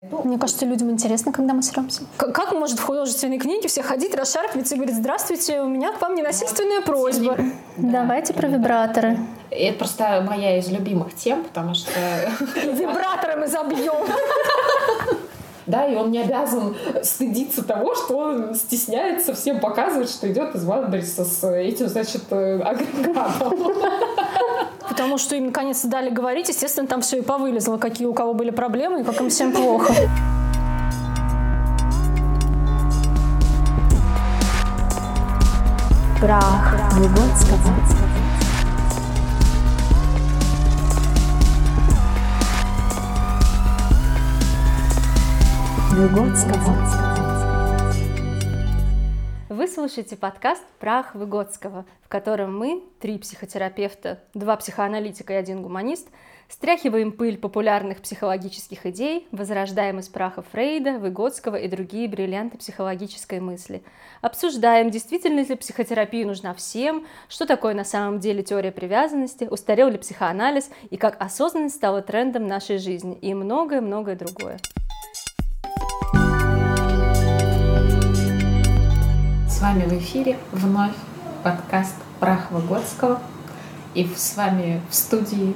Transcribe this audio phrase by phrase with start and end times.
[0.00, 2.02] Мне кажется, людям интересно, когда мы сремся.
[2.18, 6.14] Как может в художественной книге все ходить, расшаркиваться и говорить, здравствуйте, у меня к вам
[6.14, 7.36] ненасильственная просьба.
[7.76, 9.18] Давайте про вибраторы.
[9.50, 11.90] Это просто моя из любимых тем, потому что...
[12.54, 14.06] Вибраторы мы забьем.
[15.66, 20.64] Да, и он не обязан стыдиться того, что он стесняется всем показывать, что идет из
[20.64, 23.52] Валбриса с этим, значит, э, агрегатом
[24.88, 28.50] потому что им наконец-то дали говорить, естественно, там все и повылезло, какие у кого были
[28.50, 29.94] проблемы и как им всем плохо.
[36.20, 37.58] Прах Выгодского.
[45.92, 47.17] Выгодского.
[49.68, 56.08] Вы слушаете подкаст «Прах Выгодского», в котором мы, три психотерапевта, два психоаналитика и один гуманист,
[56.48, 63.82] стряхиваем пыль популярных психологических идей, возрождаем из праха Фрейда, Выгодского и другие бриллианты психологической мысли.
[64.22, 69.98] Обсуждаем, действительно ли психотерапия нужна всем, что такое на самом деле теория привязанности, устарел ли
[69.98, 74.58] психоанализ и как осознанность стала трендом нашей жизни и многое-многое другое.
[79.58, 80.94] С вами в эфире вновь
[81.42, 83.20] подкаст Прах Выгодского.
[83.92, 85.52] И с вами в студии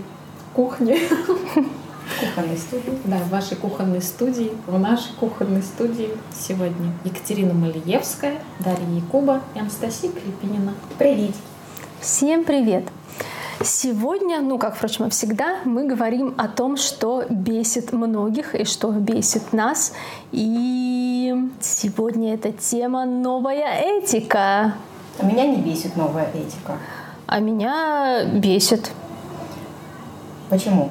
[0.54, 0.98] кухни.
[2.20, 2.98] Кухонной студии.
[3.04, 9.60] Да, в вашей кухонной студии, в нашей кухонной студии сегодня Екатерина Малиевская, Дарья Якуба и
[9.60, 10.74] Анастасия Клепинина.
[10.98, 11.36] Привет!
[12.00, 12.86] Всем привет!
[13.64, 18.90] Сегодня, ну как, впрочем, и всегда, мы говорим о том, что бесит многих и что
[18.90, 19.92] бесит нас.
[20.32, 24.74] И сегодня эта тема «Новая этика».
[25.18, 26.78] А меня не бесит новая этика.
[27.26, 28.90] А меня бесит.
[30.48, 30.90] Почему?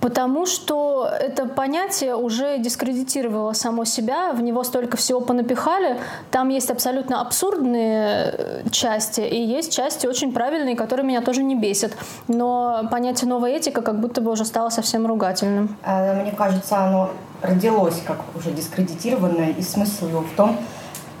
[0.00, 5.98] Потому что это понятие уже дискредитировало само себя, в него столько всего понапихали.
[6.30, 11.56] Там есть абсолютно абсурдные э, части, и есть части очень правильные, которые меня тоже не
[11.56, 11.92] бесят.
[12.28, 15.76] Но понятие новая этика как будто бы уже стало совсем ругательным.
[15.82, 17.10] А, мне кажется, оно
[17.42, 20.58] родилось как уже дискредитированное, и смысл его в том,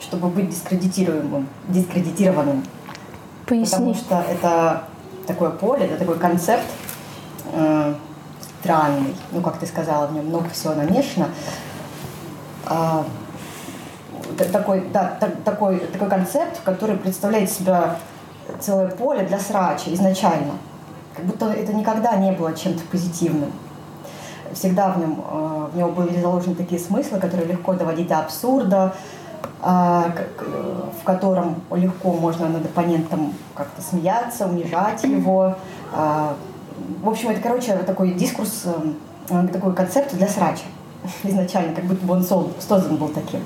[0.00, 2.64] чтобы быть дискредитируемым, дискредитированным.
[3.46, 3.70] Поясни.
[3.70, 4.84] Потому что это
[5.26, 6.64] такое поле, это такой концепт,
[7.52, 7.94] э,
[8.68, 11.28] странный, ну, как ты сказала, в нем много всего намешано.
[12.66, 13.02] А,
[14.52, 17.96] такой, да, так, такой, такой концепт, который представляет себя
[18.60, 20.52] целое поле для срача изначально.
[21.16, 23.52] Как будто это никогда не было чем-то позитивным.
[24.52, 28.94] Всегда в нем, а, в него были заложены такие смыслы, которые легко доводить до абсурда,
[29.62, 30.12] а,
[31.00, 35.56] в котором легко можно над оппонентом как-то смеяться, унижать его,
[35.90, 36.34] а,
[37.02, 38.64] в общем, это, короче, такой дискурс,
[39.28, 40.64] эм, такой концепт для срача
[41.22, 43.40] изначально, как будто бы он создан был таким.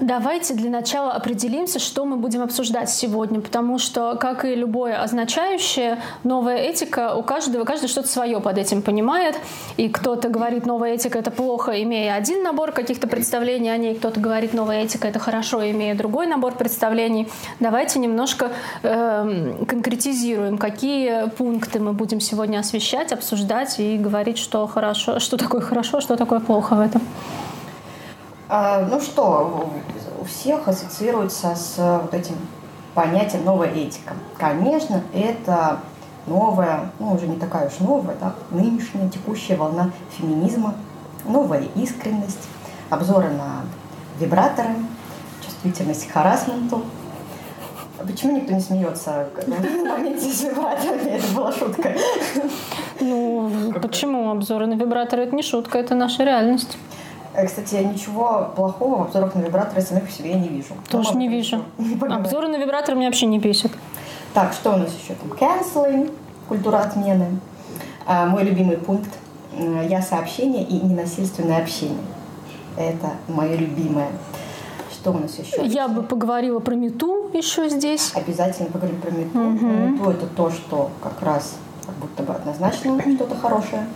[0.00, 5.98] Давайте для начала определимся, что мы будем обсуждать сегодня, потому что, как и любое означающее,
[6.24, 9.36] новая этика, у каждого, каждый что-то свое под этим понимает,
[9.76, 14.20] и кто-то говорит, новая этика— это плохо, имея один набор каких-то представлений о ней, кто-то
[14.20, 17.28] говорит, новая этика— это хорошо, имея другой набор представлений.
[17.60, 18.52] Давайте немножко
[18.82, 25.60] э, конкретизируем, какие пункты мы будем сегодня освещать, обсуждать и говорить, что хорошо, что такое
[25.60, 27.02] хорошо, что такое плохо в этом.
[28.52, 29.70] А, ну что,
[30.20, 32.34] у всех ассоциируется с вот этим
[32.94, 34.14] понятием новая этика.
[34.36, 35.78] Конечно, это
[36.26, 40.74] новая, ну уже не такая уж новая, да, нынешняя текущая волна феминизма,
[41.24, 42.48] новая искренность,
[42.90, 43.62] обзоры на
[44.18, 44.74] вибраторы,
[45.44, 46.82] чувствительность к харасменту.
[48.04, 51.08] Почему никто не смеется в моменте с вибраторами?
[51.08, 51.94] Это была шутка.
[52.98, 54.28] Ну, почему?
[54.32, 56.76] Обзоры на вибраторы— это не шутка, это наша реальность.
[57.34, 60.74] Э, кстати, я ничего плохого в обзорах на вибраторы самих по себе не вижу.
[60.90, 61.62] Тоже не вижу.
[62.08, 63.72] Обзоры на вибраторы меня вообще не бесят.
[64.34, 65.32] Так, что у нас еще там?
[65.32, 66.12] Canceling,
[66.48, 67.40] культура отмены.
[68.06, 69.10] А, мой любимый пункт
[69.88, 71.98] «Я сообщение и ненасильственное общение».
[72.76, 74.08] Это мое любимое.
[74.92, 75.64] Что у нас еще?
[75.66, 78.12] Я бы поговорила про мету еще здесь.
[78.14, 79.38] Обязательно поговорим про мету.
[79.38, 79.66] Угу.
[79.66, 81.56] Мету это то, что как раз
[81.86, 83.86] как будто бы однозначно что-то хорошее.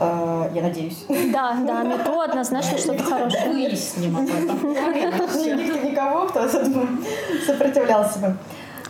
[0.00, 1.04] Э, я надеюсь.
[1.08, 3.50] Да, да, метро однозначно что-то хорошее.
[3.50, 4.72] Выясним об этом.
[5.44, 6.48] Нет никого, кто
[7.46, 8.36] сопротивлялся бы.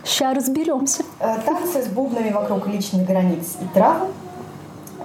[0.03, 1.03] Сейчас разберемся.
[1.19, 4.07] Э, танцы с бубнами вокруг личных границ и травм.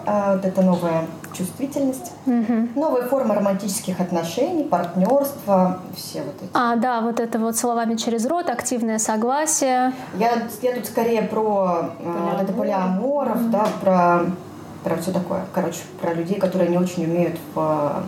[0.07, 2.69] Э, вот это новая чувствительность, угу.
[2.77, 6.51] новые формы романтических отношений, партнерства, все вот эти.
[6.55, 9.93] А, да, вот это вот словами через рот, активное согласие.
[10.19, 13.49] Я, я тут скорее про вот это полиаморов, угу.
[13.51, 14.21] да, про
[14.87, 15.45] про все такое.
[15.53, 18.05] Короче, про людей, которые не очень умеют в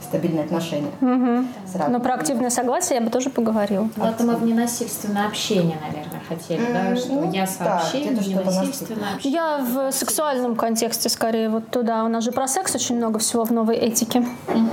[0.00, 0.92] стабильные отношения.
[1.00, 1.88] Угу.
[1.88, 3.88] Но про активное согласие я бы тоже поговорила.
[3.96, 6.96] Ну, это мы в ненасильственное общение, наверное, хотели, mm, да?
[6.96, 9.40] Что ну, я сообщение, да, ненасильственное общение.
[9.40, 12.04] Я в сексуальном контексте скорее вот туда.
[12.04, 14.20] У нас же про секс очень много всего в новой этике.
[14.20, 14.68] Угу.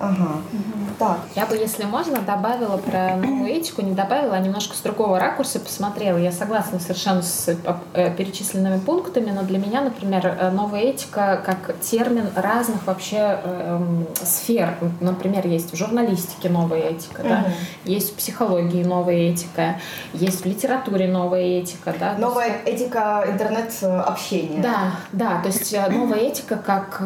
[0.00, 0.30] Ага.
[0.52, 0.85] Угу.
[0.98, 1.18] Так.
[1.34, 5.60] Я бы, если можно, добавила про новую этику, не добавила, а немножко с другого ракурса
[5.60, 6.16] посмотрела.
[6.16, 7.48] Я согласна совершенно с
[7.92, 14.04] э, перечисленными пунктами, но для меня, например, э, новая этика как термин разных вообще э,
[14.22, 14.74] сфер.
[15.00, 17.40] Например, есть в журналистике новая этика, да?
[17.40, 17.52] угу.
[17.84, 19.78] есть в психологии новая этика,
[20.12, 21.94] есть в литературе новая этика.
[21.98, 22.14] Да?
[22.18, 22.82] Новая есть...
[22.82, 24.62] этика интернет-общения.
[24.62, 27.00] Да, да, то есть новая этика как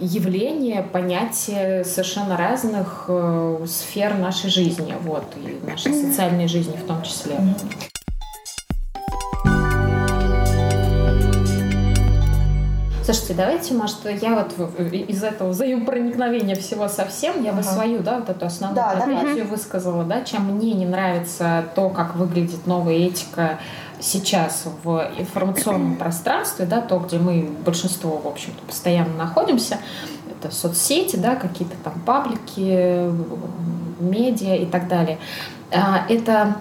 [0.00, 3.07] явление, понятие совершенно разных э,
[3.66, 7.40] сфер нашей жизни, вот, и нашей социальной жизни в том числе.
[13.10, 14.52] Слушайте, давайте, может, я вот
[14.92, 17.60] из этого взаимопроникновения всего совсем, я ага.
[17.60, 19.50] бы свою, да, вот эту основную да, позицию да.
[19.50, 23.60] высказала, да, чем мне не нравится то, как выглядит новая этика
[23.98, 29.78] сейчас в информационном пространстве, да, то, где мы большинство, в общем-то, постоянно находимся,
[30.38, 33.10] это соцсети, да, какие-то там паблики,
[34.00, 35.18] медиа и так далее.
[35.70, 36.56] А, это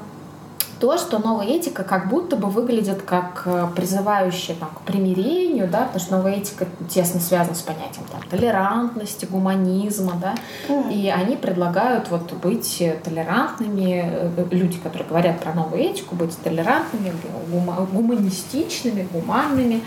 [0.80, 5.86] то, что новая этика как будто бы выглядит как э, призывающая там, к примирению, да,
[5.86, 10.36] потому что новая этика тесно связана с понятием там, толерантности, гуманизма, да,
[10.68, 10.94] mm.
[10.94, 17.14] и они предлагают вот быть толерантными, э, люди, которые говорят про новую этику, быть толерантными,
[17.92, 19.82] гуманистичными, гуманными,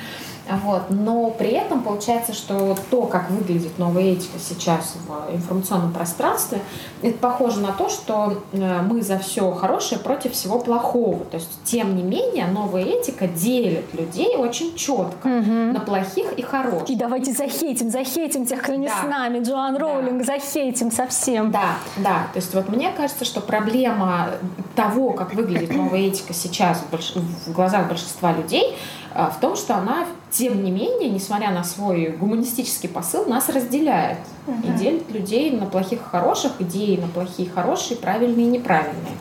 [0.56, 0.90] вот.
[0.90, 6.60] Но при этом получается, что то, как выглядит новая этика сейчас в информационном пространстве,
[7.02, 11.24] это похоже на то, что э, мы за все хорошее против всего плохого.
[11.26, 15.52] То есть, тем не менее, новая этика делит людей очень четко угу.
[15.72, 16.90] на плохих и хороших.
[16.90, 18.94] И давайте захейтим, захейтим тех, кто не да.
[19.00, 19.40] с нами.
[19.40, 20.38] Джоан Роулинг, да.
[20.38, 21.50] захейтим совсем.
[21.50, 22.26] Да, да.
[22.32, 24.30] То есть вот мне кажется, что проблема
[24.74, 27.14] того, как выглядит новая этика сейчас в, больш...
[27.14, 28.76] в глазах большинства людей,
[29.14, 34.58] в том, что она, тем не менее, несмотря на свой гуманистический посыл, нас разделяет угу.
[34.64, 39.14] и делит людей на плохих и хороших, идеи на плохие и хорошие, правильные и неправильные.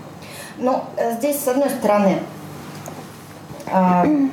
[0.57, 2.19] Ну, э, здесь, с одной стороны,
[3.65, 4.27] э,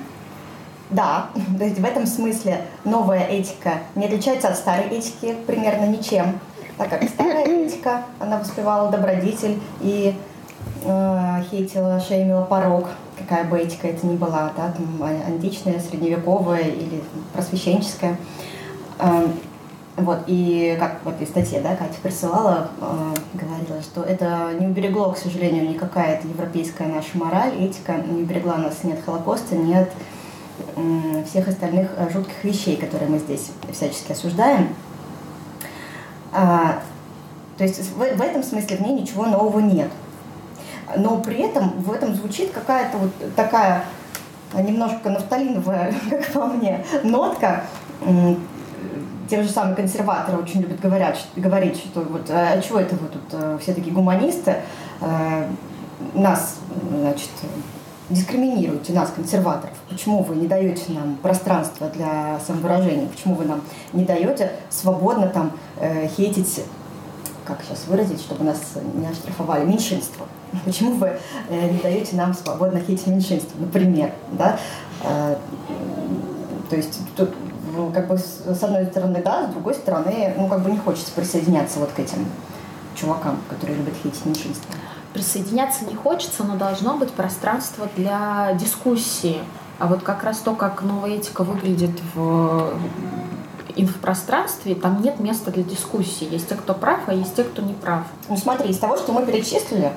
[0.91, 1.29] да,
[1.59, 6.39] то есть в этом смысле новая этика не отличается от старой этики примерно ничем,
[6.77, 10.15] так как старая этика, она воспевала добродетель и
[10.85, 16.69] э, хейтила, шеймила порог– какая бы этика это ни была, да, там, а, античная, средневековая
[16.69, 17.03] или
[17.33, 18.17] просвещенческая.
[18.99, 19.33] Эм,
[19.97, 25.13] вот, и как в этой статье, да, Катя присылала, э, говорила, что это не уберегло,
[25.13, 29.73] к сожалению, никакая это европейская наша мораль, этика, не уберегла нас ни от Холокоста, ни
[29.73, 29.89] от
[30.77, 34.69] э, всех остальных э, жутких вещей, которые мы здесь всячески осуждаем.
[36.31, 36.83] А,
[37.57, 39.91] то есть в, в этом смысле в ней ничего нового нет
[40.97, 43.85] но при этом в этом звучит какая-то вот такая
[44.55, 47.65] немножко нафталиновая, как по мне, нотка.
[49.29, 53.23] Те же самые консерваторы очень любят говорят, говорить, что вот, а чего это вы тут
[53.33, 54.59] э, все такие гуманисты,
[55.01, 55.49] э,
[56.15, 57.31] нас, значит,
[58.09, 59.75] дискриминируете, нас, консерваторов.
[59.89, 63.09] Почему вы не даете нам пространство для самовыражения?
[63.09, 63.63] Почему вы нам
[63.93, 65.51] не даете свободно там
[65.81, 66.63] э, хейтить,
[67.45, 68.61] как сейчас выразить, чтобы нас
[68.95, 70.27] не оштрафовали, меньшинство?
[70.65, 74.59] Почему вы э, не даете нам свободно хейтить меньшинство, например, да?
[75.03, 75.37] Э,
[76.71, 77.31] то есть тут
[77.77, 81.13] ну, как бы с одной стороны да, с другой стороны, ну как бы не хочется
[81.13, 82.27] присоединяться вот к этим
[82.95, 84.75] чувакам, которые любят хейтить меньшинство.
[85.13, 89.39] Присоединяться не хочется, но должно быть пространство для дискуссии.
[89.79, 92.73] А вот как раз то, как новая этика выглядит в
[93.77, 96.27] инфопространстве, там нет места для дискуссии.
[96.31, 98.05] Есть те, кто прав, а есть те, кто не прав.
[98.29, 99.93] Ну смотри, из того, что мы перечислили,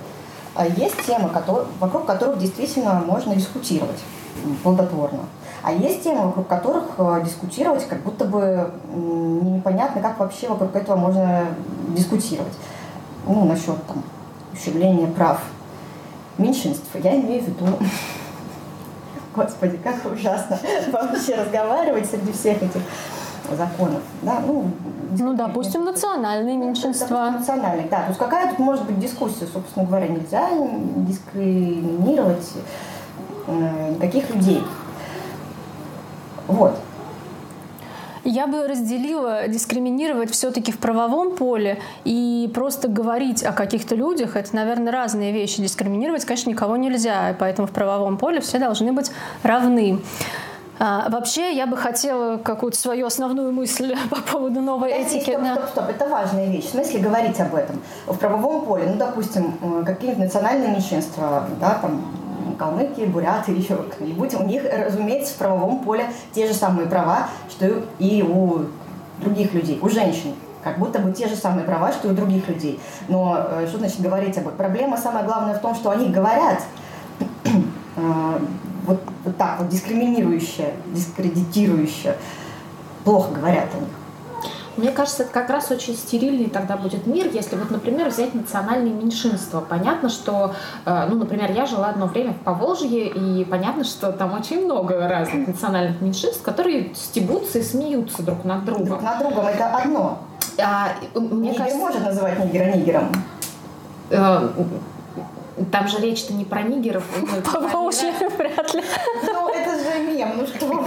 [0.66, 4.00] есть темы, которые, вокруг которых действительно можно дискутировать
[4.63, 5.24] плодотворно.
[5.62, 10.96] А есть темы, вокруг которых э, дискутировать как будто бы непонятно, как вообще вокруг этого
[10.96, 11.46] можно
[11.89, 12.54] дискутировать.
[13.25, 14.04] Ну, насчет там,
[14.54, 15.42] ущемления прав
[16.38, 16.88] меньшинств.
[16.94, 17.66] Я имею в виду
[19.36, 20.60] Господи, как ужасно
[20.92, 22.82] вообще разговаривать среди всех этих
[23.56, 24.01] законов.
[24.22, 24.41] Да?
[24.46, 24.72] Ну,
[25.18, 27.32] ну, допустим, национальные меньшинства.
[27.32, 28.01] Допустим, национальные, да.
[28.01, 30.50] То есть какая тут может быть дискуссия, собственно говоря, нельзя
[30.98, 32.51] дискриминировать
[33.48, 34.63] э, никаких людей.
[36.48, 36.75] Вот.
[38.24, 44.36] Я бы разделила дискриминировать все-таки в правовом поле и просто говорить о каких-то людях.
[44.36, 45.62] Это, наверное, разные вещи.
[45.62, 50.00] Дискриминировать, конечно, никого нельзя, поэтому в правовом поле все должны быть равны.
[50.81, 55.31] А, вообще, я бы хотела какую-то свою основную мысль по поводу новой Подожди, этики.
[55.31, 56.65] Стоп, стоп, стоп, это важная вещь.
[56.65, 57.81] В смысле говорить об этом?
[58.07, 62.01] В правовом поле, ну, допустим, э, какие-нибудь национальные меньшинства, да, там,
[62.57, 67.83] калмыки, буряты, еще кто-нибудь, у них, разумеется, в правовом поле те же самые права, что
[68.00, 68.65] и у
[69.19, 70.33] других людей, у женщин.
[70.63, 72.79] Как будто бы те же самые права, что и у других людей.
[73.09, 74.57] Но э, что значит говорить об этом?
[74.57, 76.63] Проблема самая главная в том, что они говорят
[77.45, 78.39] э,
[78.89, 82.15] вот, вот так вот дискриминирующе, дискредитирующе,
[83.03, 83.89] плохо говорят о них.
[84.77, 88.93] Мне кажется, это как раз очень стерильный тогда будет мир, если вот, например, взять национальные
[88.93, 89.60] меньшинства.
[89.60, 90.53] Понятно, что,
[90.86, 95.08] э, ну, например, я жила одно время в Поволжье, и понятно, что там очень много
[95.08, 98.86] разных национальных меньшинств, которые стебутся и смеются друг над другом.
[98.86, 100.19] Друг над другом это одно.
[100.58, 103.12] А, мне Нигер кажется, может называть нигера нигером.
[105.66, 107.04] Там же речь-то не про нигеров.
[107.22, 108.84] мы По Волжье вряд ли.
[109.24, 110.86] Ну, это же мем, ну что.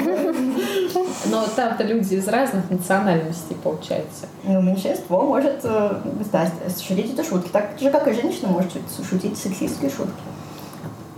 [1.26, 4.26] Но там-то люди из разных национальностей, получается.
[4.44, 5.94] Ну, меньшинство может э,
[6.32, 6.50] да,
[6.86, 10.12] шутить это шутки, так же, как и женщина может шутить- шутить сексистские шутки.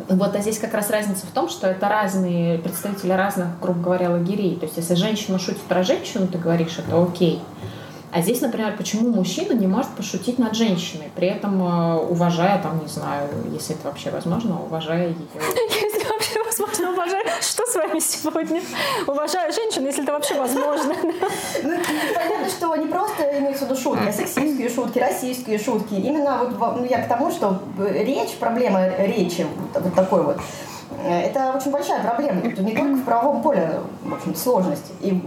[0.09, 4.11] Вот, а здесь как раз разница в том, что это разные представители разных, грубо говоря,
[4.11, 4.57] лагерей.
[4.57, 7.41] То есть, если женщина шутит про женщину, ты говоришь, это окей.
[8.14, 12.80] А здесь, например, почему мужчина не может пошутить над женщиной, при этом э, уважая, там,
[12.80, 15.16] не знаю, если это вообще возможно, уважая ее.
[15.83, 17.25] Если вообще возможно, уважаю.
[17.40, 18.62] Что с вами сегодня?
[19.09, 20.94] Уважаю женщин, если это вообще возможно.
[21.02, 21.76] Ну,
[22.14, 25.94] понятно, что не просто имеются в виду шутки, а сексистские шутки, расистские шутки.
[25.94, 29.44] Именно вот во- ну, я к тому, что э, речь, проблема речи,
[29.75, 30.37] вот, такой вот,
[31.05, 32.41] это очень большая проблема.
[32.41, 34.93] Это не только в правовом поле, в общем сложности.
[35.00, 35.23] И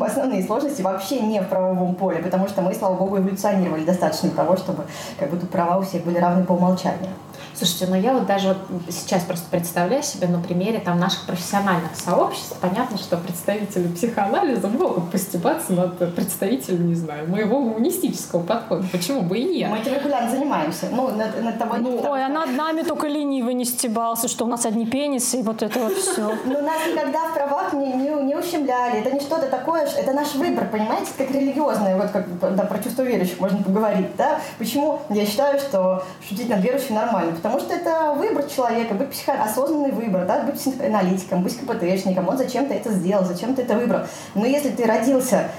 [0.00, 4.36] основные сложности вообще не в правовом поле, потому что мы, слава богу, эволюционировали достаточно для
[4.36, 4.84] того, чтобы
[5.18, 7.10] как будто права у всех были равны по умолчанию.
[7.54, 11.94] Слушайте, ну я вот даже вот сейчас просто представляю себе на примере там наших профессиональных
[11.94, 12.56] сообществ.
[12.60, 18.86] Понятно, что представители психоанализа могут постебаться над представителем, не знаю, моего гуманистического подхода.
[18.90, 19.70] Почему бы и нет?
[19.70, 20.86] Мы этим регулярно занимаемся.
[20.90, 24.48] Ну, над, над тобой не Ой, а над нами только ленивый не стебался, что у
[24.48, 26.36] нас одни пенисы и вот это вот все.
[26.44, 29.00] Ну, нас никогда в правах не, не, не ущемляли.
[29.00, 33.02] Это не что-то такое, это наш выбор, понимаете, как религиозное, вот как да, про чувство
[33.02, 34.40] верующих можно поговорить, да?
[34.58, 37.32] Почему я считаю, что шутить над верующим нормально?
[37.32, 39.32] Потому что это выбор человека, быть психо...
[39.42, 44.00] осознанный выбор, да, быть психоаналитиком, быть КПТшником, он зачем-то это сделал, зачем ты это выбрал.
[44.34, 45.50] Но если ты родился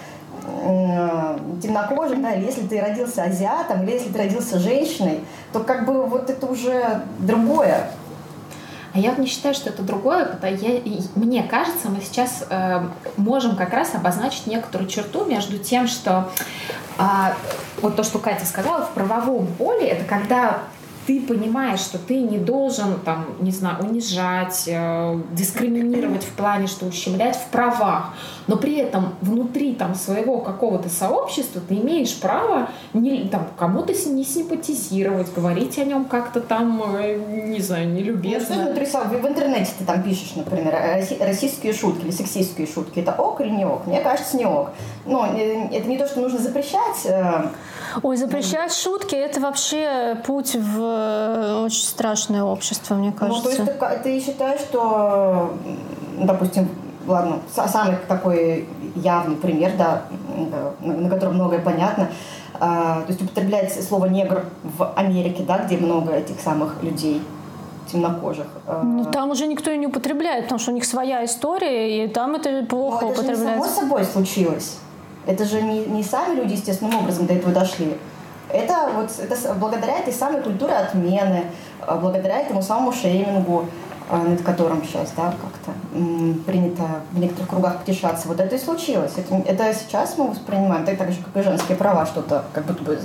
[1.62, 5.22] темнокожим, да, или если ты родился азиатом, или если ты родился женщиной,
[5.54, 7.88] то как бы вот это уже другое.
[8.94, 10.82] А я не считаю, что это другое, потому я,
[11.16, 12.82] мне кажется, мы сейчас э,
[13.16, 16.30] можем как раз обозначить некоторую черту между тем, что
[16.98, 17.36] а,
[17.82, 20.60] вот то, что Катя сказала, в правовом поле, это когда
[21.08, 26.86] ты понимаешь, что ты не должен, там, не знаю, унижать, э, дискриминировать в плане, что
[26.86, 28.14] ущемлять в правах,
[28.48, 34.24] но при этом внутри там своего какого-то сообщества ты имеешь право не, там, кому-то не
[34.24, 37.18] симпатизировать, говорить о нем как-то там, э,
[37.48, 38.56] не знаю, Ну, нелюбезно.
[38.66, 40.76] внутри сам- в интернете ты там пишешь, например,
[41.20, 43.00] российские шутки или сексистские шутки.
[43.00, 43.88] Это ок или не ок?
[43.88, 44.70] Мне кажется, не ок.
[45.06, 47.06] Но э, это не то, что нужно запрещать.
[47.06, 47.48] э,
[48.04, 53.58] Ой, запрещать шутки– это вообще путь в э, очень страшное общество, мне Ну, то есть
[53.66, 54.00] кажется.
[54.04, 55.54] ты, ты считаешь, что,
[56.20, 56.70] допустим,
[57.08, 60.04] ладно, са- самый такой явный пример, да,
[60.82, 62.10] на, котором многое понятно,
[62.60, 64.46] а, то есть употреблять слово негр
[64.78, 67.22] в Америке, да, где много этих самых людей
[67.92, 68.48] темнокожих.
[68.68, 72.08] а, Ну, там уже никто и не употребляет, потому что у них своя история, и
[72.08, 73.80] там это Но плохо это же не само употребляется.
[73.82, 74.78] собой случилось.
[75.26, 77.98] Это же не, не сами люди естественным образом до этого дошли.
[78.50, 81.46] Это вот это благодаря этой самой культуре отмены,
[81.82, 83.66] а, благодаря этому самому шеймингу,
[84.10, 85.72] а, над которым сейчас, да, как-то
[86.46, 88.28] принято в некоторых кругах потешаться.
[88.28, 89.14] Вот это и случилось.
[89.16, 92.84] Это, это сейчас мы воспринимаем, так, так же, как и женские права, что-то как будто
[92.84, 93.00] бы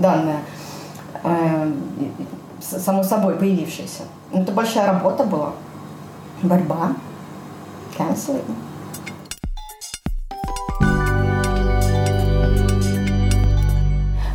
[0.00, 0.40] данное,
[1.22, 1.72] э,
[2.60, 4.02] само собой появившееся.
[4.32, 5.52] Но это большая работа была,
[6.42, 6.94] борьба,
[7.96, 8.69] canceling.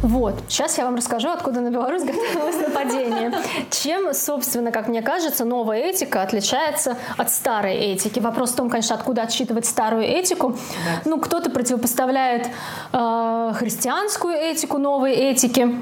[0.05, 3.33] Вот, сейчас я вам расскажу, откуда на Беларусь готовилось нападение.
[3.71, 8.19] Чем, собственно, как мне кажется, новая этика отличается от старой этики.
[8.19, 10.55] Вопрос в том, конечно, откуда отсчитывать старую этику.
[11.05, 12.47] Ну, кто-то противопоставляет
[12.93, 15.75] э, христианскую этику новой этике.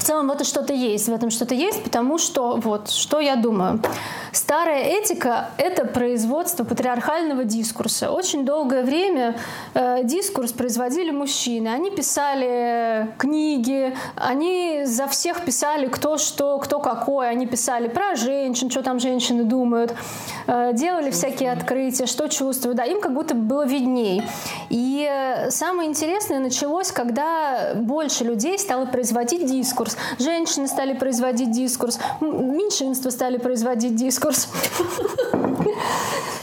[0.00, 3.36] В целом в этом что-то есть, в этом что-то есть, потому что вот, что я
[3.36, 3.80] думаю.
[4.32, 8.10] Старая этика— это производство патриархального дискурса.
[8.10, 9.36] Очень долгое время
[9.74, 11.68] э, дискурс производили мужчины.
[11.68, 17.28] Они писали книги, они за всех писали кто что, кто какой.
[17.28, 19.94] Они писали про женщин, что там женщины думают,
[20.46, 22.78] э, делали всякие открытия, что чувствуют.
[22.78, 24.22] Да, им как будто было видней.
[24.70, 29.89] И э, самое интересное началось, когда больше людей стало производить дискурс.
[30.18, 34.48] Женщины стали производить дискурс, меньшинства стали производить дискурс.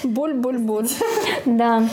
[0.03, 0.87] Боль, боль, боль.
[1.45, 1.83] Да.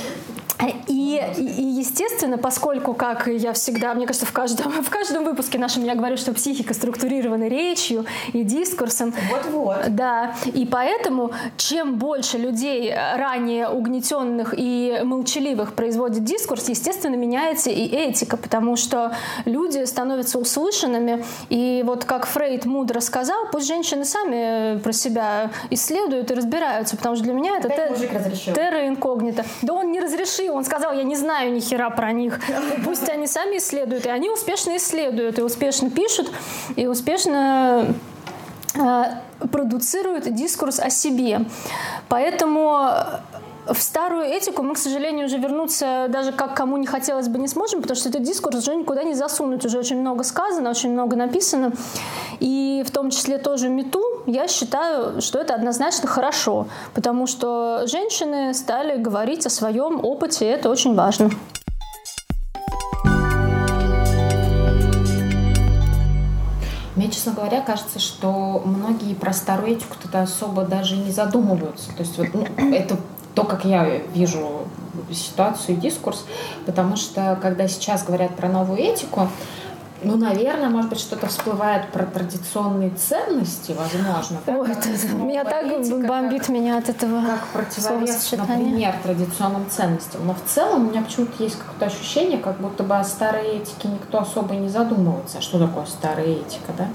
[1.04, 5.94] И, естественно, поскольку, как я всегда, мне кажется, в каждом, в каждом выпуске нашем я
[5.94, 9.14] говорю, что психика структурирована речью и дискурсом.
[9.30, 9.94] Вот-вот.
[9.94, 10.34] Да.
[10.46, 18.36] И поэтому, чем больше людей ранее угнетенных и молчаливых производит дискурс, естественно, меняется и этика,
[18.36, 19.12] потому что
[19.44, 21.24] люди становятся услышанными.
[21.50, 27.16] И вот как Фрейд мудро сказал, пусть женщины сами про себя исследуют и разбираются, потому
[27.16, 29.44] что для меня это терра инкогнито.
[29.62, 32.40] Да он не разрешил он сказал, я не знаю ни хера про них.
[32.84, 34.06] Пусть они сами исследуют.
[34.06, 36.30] И они успешно исследуют, и успешно пишут,
[36.76, 37.86] и успешно
[38.74, 39.04] э,
[39.52, 41.40] продуцируют дискурс о себе.
[42.08, 42.88] Поэтому
[43.66, 47.48] в старую этику мы, к сожалению, уже вернуться даже как кому не хотелось бы не
[47.48, 49.64] сможем, потому что этот дискурс уже никуда не засунуть.
[49.64, 51.72] Уже очень много сказано, очень много написано.
[52.40, 58.52] И в том числе тоже мету, я считаю, что это однозначно хорошо, потому что женщины
[58.54, 61.30] стали говорить о своем опыте, и это очень важно.
[66.96, 71.88] Мне, честно говоря, кажется, что многие про старую этику то особо даже не задумываются.
[71.96, 72.96] То есть вот, ну, это
[73.34, 74.68] то, как я вижу
[75.10, 76.24] ситуацию и дискурс,
[76.66, 79.28] потому что когда сейчас говорят про новую этику,
[80.04, 84.38] ну, наверное, может быть, что-то всплывает про традиционные ценности, возможно.
[84.46, 90.26] Ой, это, меня так бомбит как, меня от этого Как противовес, например, традиционным ценностям.
[90.26, 93.88] Но в целом у меня почему-то есть какое-то ощущение, как будто бы о старой этике
[93.88, 95.40] никто особо не задумывается.
[95.40, 96.88] Что такое старая этика, да?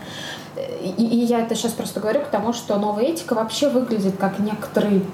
[0.81, 4.39] И, и я это сейчас просто говорю к тому, что новая этика вообще выглядит как
[4.39, 5.05] некоторый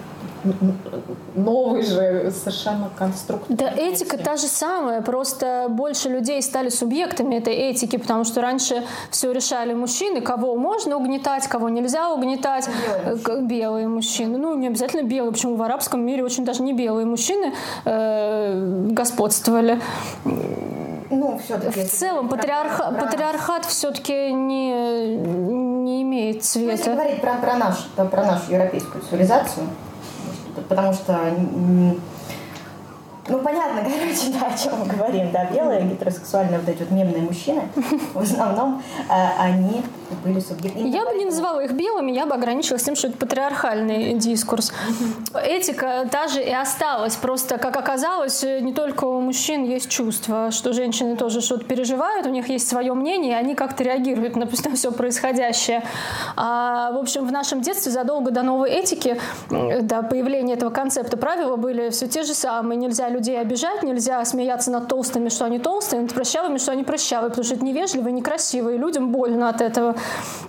[1.35, 3.45] новый же совершенно конструкт.
[3.49, 8.83] Да, этика та же самая, просто больше людей стали субъектами этой этики, потому что раньше
[9.09, 12.69] все решали мужчины, кого можно угнетать, кого нельзя угнетать.
[13.41, 14.37] Белые, белые мужчины.
[14.37, 17.53] Ну, не обязательно белые, почему в арабском мире очень даже не белые мужчины
[17.85, 19.79] э, господствовали.
[21.09, 21.83] Ну, все-таки.
[21.83, 26.65] В целом, патриарха, про, патриархат все-таки не, не имеет цвета.
[26.65, 29.67] Ну, если говорить про, про, наш, про нашу европейскую цивилизацию,
[30.61, 31.19] потому что
[33.27, 37.23] ну, понятно, короче, да, о чем мы говорим, да, белые гетеросексуальные вот эти вот мемные
[37.23, 37.63] мужчины,
[38.13, 39.81] в основном э, они
[40.23, 40.89] были субъектами.
[40.89, 44.71] Я бы не называла их белыми, я бы ограничилась тем, что это патриархальный дискурс.
[45.33, 50.73] Этика та же и осталась, просто, как оказалось, не только у мужчин есть чувства, что
[50.73, 54.91] женщины тоже что-то переживают, у них есть свое мнение, и они как-то реагируют на все
[54.91, 55.83] происходящее.
[56.35, 61.55] А, в общем, в нашем детстве задолго до новой этики, до появления этого концепта правила
[61.55, 62.77] были все те же самые.
[62.77, 67.29] Нельзя людей обижать, нельзя смеяться над толстыми, что они толстые, над прыщавыми, что они прыщавые,
[67.29, 69.95] потому что это невежливо и некрасиво, и людям больно от этого.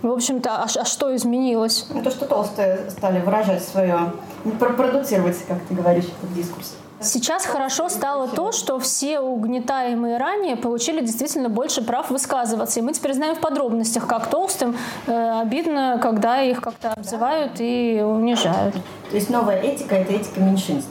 [0.03, 1.87] В общем-то, а, а что изменилось?
[1.95, 4.13] Ну, то, что толстые стали выражать свое,
[4.59, 6.75] продуцировать, как ты говоришь, этот дискурс.
[6.99, 12.81] Сейчас хорошо стало то, что все угнетаемые ранее получили действительно больше прав высказываться.
[12.81, 14.77] И мы теперь знаем в подробностях, как толстым
[15.07, 18.75] э, обидно, когда их как-то обзывают и унижают.
[19.11, 20.91] То есть новая этика– это этика меньшинств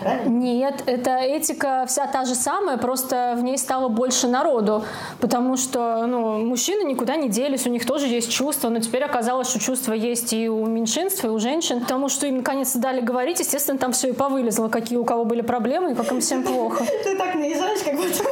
[0.00, 0.28] правильно?
[0.28, 4.84] Нет, эта этика вся та же самая, просто в ней стало больше народу,
[5.20, 9.48] потому что ну, мужчины никуда не делись, у них тоже есть чувства, но теперь оказалось,
[9.48, 13.40] что чувства есть и у меньшинств, и у женщин, потому что им наконец дали говорить,
[13.40, 16.84] естественно, там все и повылезло, какие у кого были проблемы и как им всем плохо.
[17.04, 18.24] Ты так наезжаешь, как будто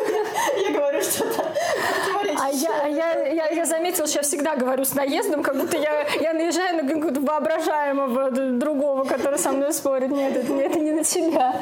[0.62, 1.51] я говорю что-то
[2.52, 6.32] я, я, я, я заметила, что я всегда говорю с наездом, как будто я, я
[6.32, 10.10] наезжаю на какого-то воображаемого другого, который со мной спорит.
[10.10, 11.54] Нет, это, это не на тебя.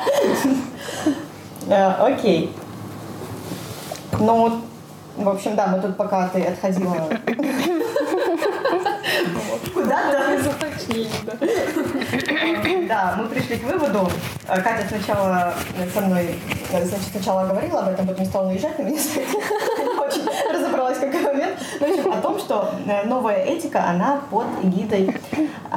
[1.68, 2.52] Э, окей.
[4.18, 4.60] Ну,
[5.16, 7.08] в общем, да, мы тут пока ты отходила
[9.74, 10.38] куда-то.
[12.88, 14.10] Да, мы пришли к выводу.
[14.48, 15.54] Э, Катя сначала
[15.94, 16.34] со мной
[16.70, 18.98] значит, сначала говорила об этом, потом стала уезжать на меня.
[20.10, 20.29] очень
[20.94, 21.58] в какой момент.
[21.78, 25.14] В общем, о том, что э, новая этика, она под эгидой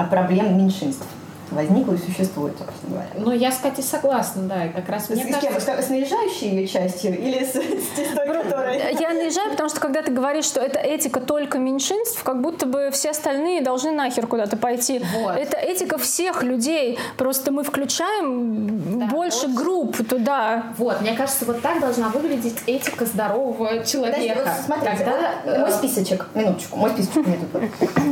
[0.10, 1.06] проблем меньшинств
[1.54, 3.10] возникла и существует, собственно говоря.
[3.18, 4.68] Ну, я, кстати, согласна, да.
[4.70, 5.72] Как раз мне с, кажется...
[5.72, 5.82] Кем?
[5.82, 8.78] С наезжающей ее частью или с, с той, которой...
[9.00, 12.89] Я обижает, потому что когда ты говоришь, что это этика только меньшинств, как будто бы
[12.92, 15.02] все остальные должны нахер куда-то пойти.
[15.16, 15.38] Вот.
[15.38, 16.98] Это этика всех людей.
[17.18, 19.56] Просто мы включаем да, больше вот.
[19.56, 20.63] групп туда.
[20.78, 24.39] Вот, мне кажется, вот так должна выглядеть этика здорового человека.
[24.39, 25.32] Подожди, смотрите, Тогда...
[25.46, 27.63] вот, мой списочек, минуточку, мой списочек мне тут.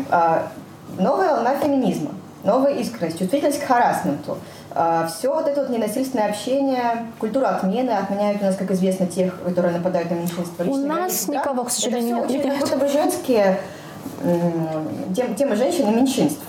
[0.09, 0.51] А,
[0.97, 2.11] новая волна феминизма,
[2.43, 4.37] новая искренность, чувствительность к харасменту,
[4.73, 9.41] а, все вот это вот ненасильственное общение, культура отмены, отменяют у нас, как известно, тех,
[9.43, 10.65] которые нападают на меньшинство.
[10.65, 11.69] У нас границы, никого, да?
[11.69, 13.59] к сожалению, это все очень как будто бы женские
[15.15, 16.41] темы, темы женщин и меньшинств.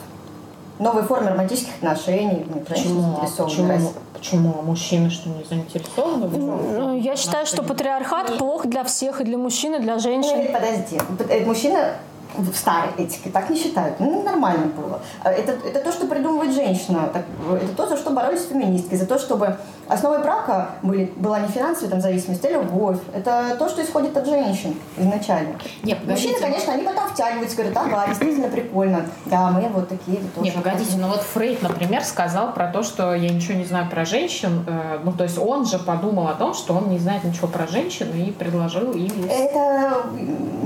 [0.79, 3.19] Новые формы романтических отношений, почему?
[3.21, 3.93] Почему?
[4.15, 4.55] Почему?
[4.59, 6.27] А мужчины что, не заинтересованы?
[6.29, 10.39] Ну, я считаю, что патриархат плох для всех, и для мужчин, и для женщин.
[10.39, 11.01] Нет, подожди.
[11.29, 11.95] Э, мужчина
[12.35, 14.01] в старой этике так не считают.
[14.01, 15.01] Ну, нормально было.
[15.23, 17.11] А это, это то, что придумывает женщина.
[17.13, 17.25] Так,
[17.61, 18.95] это то, за что боролись феминистки.
[18.95, 19.57] За то, чтобы
[19.89, 22.99] основой брака были, была не финансовая там, зависимость, а любовь.
[23.13, 25.55] Это то, что исходит от женщин изначально.
[25.83, 29.07] Нет, Мужчины, конечно, они потом втягиваются, говорят, ага, действительно прикольно.
[29.27, 30.19] Да, мы вот такие.
[30.35, 33.89] Вот Нет, погодите, ну вот Фрейд, например, сказал про то, что я ничего не знаю
[33.91, 34.65] про женщин.
[34.67, 37.67] Э, ну, то есть он же подумал о том, что он не знает ничего про
[37.67, 39.13] женщин и предложил им...
[39.29, 40.03] Это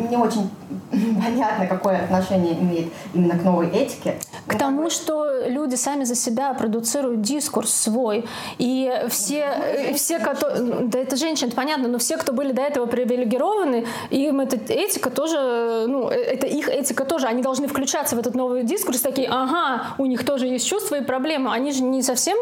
[0.09, 0.51] не очень
[0.91, 4.17] понятно, какое отношение имеет именно к новой этике.
[4.47, 8.25] К тому, что люди сами за себя продуцируют дискурс свой.
[8.59, 10.87] И все, все которые...
[10.87, 15.11] Да это женщины, это понятно, но все, кто были до этого привилегированы, им эта этика
[15.11, 15.87] тоже...
[15.89, 17.27] Ну, э, это их этика тоже.
[17.27, 21.03] Они должны включаться в этот новый дискурс, такие, ага, у них тоже есть чувства и
[21.03, 21.53] проблемы.
[21.53, 22.39] Они же не совсем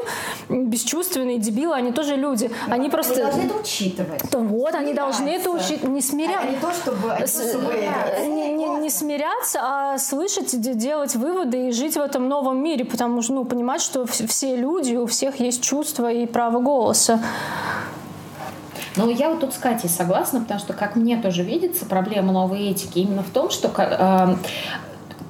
[0.48, 2.50] бесчувственные, дебилы, они тоже люди.
[2.66, 3.14] Но они просто...
[3.14, 4.30] Они должны это учитывать.
[4.30, 5.84] То вот, они должны это учитывать.
[5.84, 6.46] Не смиряться.
[6.46, 7.14] А не то, чтобы...
[8.34, 13.22] Не, не, не смиряться, а слышать, делать выводы и жить в этом новом мире, потому
[13.22, 17.20] что, ну, понимать, что все люди, у всех есть чувства и право голоса.
[18.96, 22.70] Ну, я вот тут с Катей согласна, потому что, как мне тоже видится, проблема новой
[22.70, 24.36] этики именно в том, что э,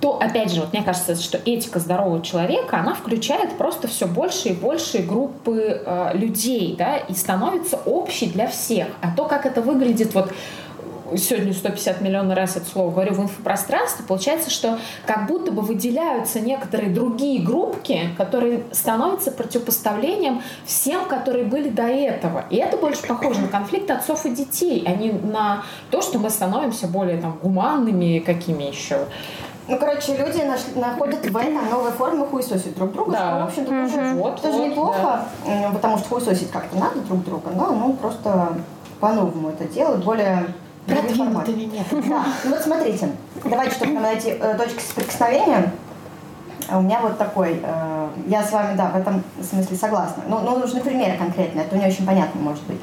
[0.01, 4.51] то, опять же, вот мне кажется, что этика здорового человека, она включает просто все больше
[4.51, 8.89] и больше группы э, людей, да, и становится общей для всех.
[9.01, 10.31] А то, как это выглядит вот
[11.17, 16.41] сегодня 150 миллионов раз это слово говорю, в инфопространстве, получается, что как будто бы выделяются
[16.41, 22.45] некоторые другие группки, которые становятся противопоставлением всем, которые были до этого.
[22.51, 26.31] И это больше похоже на конфликт отцов и детей, а не на то, что мы
[26.31, 29.07] становимся более там гуманными какими еще.
[29.67, 33.19] Ну, короче, люди нашли, находят в этом новые формы хуесосить друг друга, да.
[33.19, 33.89] что, в общем-то, угу.
[33.89, 35.71] тоже, вот, тоже вот, неплохо, да.
[35.73, 38.59] потому что хуесосить как-то надо друг друга, но ну, просто
[39.01, 40.49] по-новому это делать, более
[40.87, 42.09] Продвинутыми методами.
[42.09, 42.25] Да.
[42.45, 43.09] Ну вот смотрите,
[43.45, 45.73] давайте, чтобы нам найти э, точки соприкосновения,
[46.71, 50.25] у меня вот такой, э, я с вами, да, в этом смысле согласна.
[50.29, 52.81] Но, но нужны примеры конкретные, это не очень понятно может быть.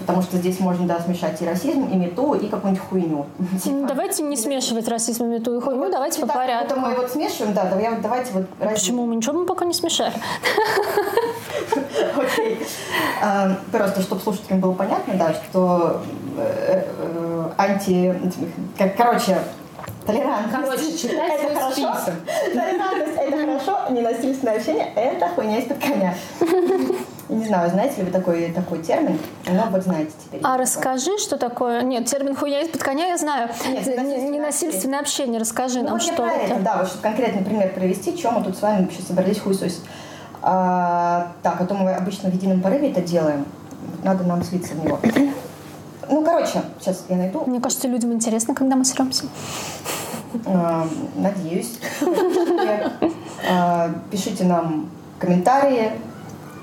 [0.00, 3.26] Потому что здесь можно, да, смешать и расизм, и мету, и какую-нибудь хуйню.
[3.62, 3.86] Типа.
[3.86, 6.74] Давайте не смешивать расизм, мету и хуйню, ну, давайте по порядку.
[6.74, 8.48] Это мы вот смешиваем, да, давайте, давайте вот...
[8.58, 9.06] Почему?
[9.06, 10.12] Мы ничего мы пока не смешаем.
[12.16, 12.58] Окей.
[13.22, 16.02] А, просто, чтобы слушателям было понятно, да, что
[16.38, 18.14] э, э, анти...
[18.96, 19.38] Короче,
[20.06, 20.52] Толерантность.
[20.52, 21.72] Короче, читать это хорошо.
[21.72, 22.14] Список.
[22.52, 26.14] Толерантность это хорошо, ненасильственное общение это хуйня из-под коня.
[27.28, 30.40] Не знаю, знаете ли вы такой, такой термин, но вот знаете теперь.
[30.44, 31.82] А расскажи, что такое...
[31.82, 33.48] Нет, термин хуйня из-под коня я знаю.
[33.66, 35.40] Нет, ненасильственное общение.
[35.40, 36.56] Расскажи ну, нам, что это.
[36.60, 39.82] Да, вот конкретный пример привести, чем мы тут с вами вообще собрались хуесосить.
[40.42, 43.46] А, так, а то мы обычно в едином порыве это делаем.
[44.02, 45.00] Надо нам слиться в него.
[46.06, 47.44] Ну, короче, сейчас я найду.
[47.46, 49.24] Мне кажется, людям интересно, когда мы сремся.
[50.44, 51.78] А, надеюсь.
[53.46, 55.92] А, пишите нам комментарии,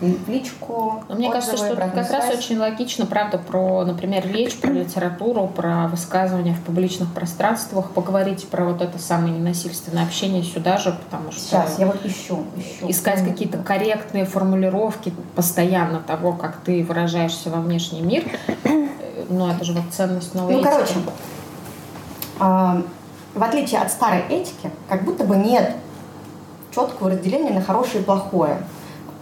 [0.02, 1.04] в личку.
[1.10, 2.12] Мне кажется, что как связь.
[2.12, 8.48] раз очень логично, правда, про, например, речь, про литературу, про высказывания в публичных пространствах, поговорить
[8.48, 11.42] про вот это самое ненасильственное общение сюда же, потому что...
[11.42, 12.90] Сейчас, я вот ищу, ищу.
[12.90, 18.24] Искать какие-то корректные формулировки постоянно того, как ты выражаешься во внешний мир,
[19.30, 20.96] ну, это же вот ценность новой Ну, короче,
[22.40, 22.82] э,
[23.36, 25.76] в отличие от старой этики, как будто бы нет
[26.74, 28.58] четкого разделения на хорошее и плохое.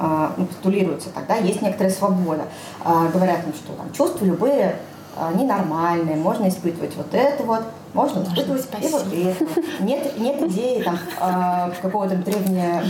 [0.02, 2.44] А, ну, постулируется, тогда есть некоторая свобода.
[2.86, 4.78] А, говорят им, что там, чувства любые
[5.18, 9.00] они нормальные, можно испытывать вот это вот, можно, можно испытывать спасибо.
[9.12, 9.84] и вот это.
[9.84, 12.82] Нет, нет идеи там а, какого-то древнего,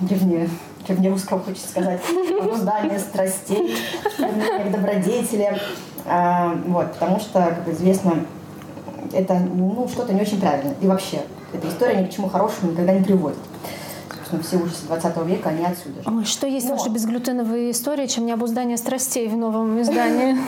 [0.00, 0.50] древнего,
[0.86, 2.00] древнерусского, хочется сказать,
[2.38, 3.74] обуздания страстей,
[4.18, 5.58] к добродетели.
[6.66, 8.24] Вот, потому что, как известно,
[9.12, 10.74] это ну, что-то не очень правильно.
[10.82, 11.20] И вообще,
[11.54, 13.38] эта история ни к чему хорошему никогда не приводит
[14.30, 16.08] собственно, все ужасы 20 века, они отсюда же.
[16.08, 16.74] Ой, что есть Но...
[16.74, 20.36] лучше безглютеновые истории, чем необуздание страстей в новом издании?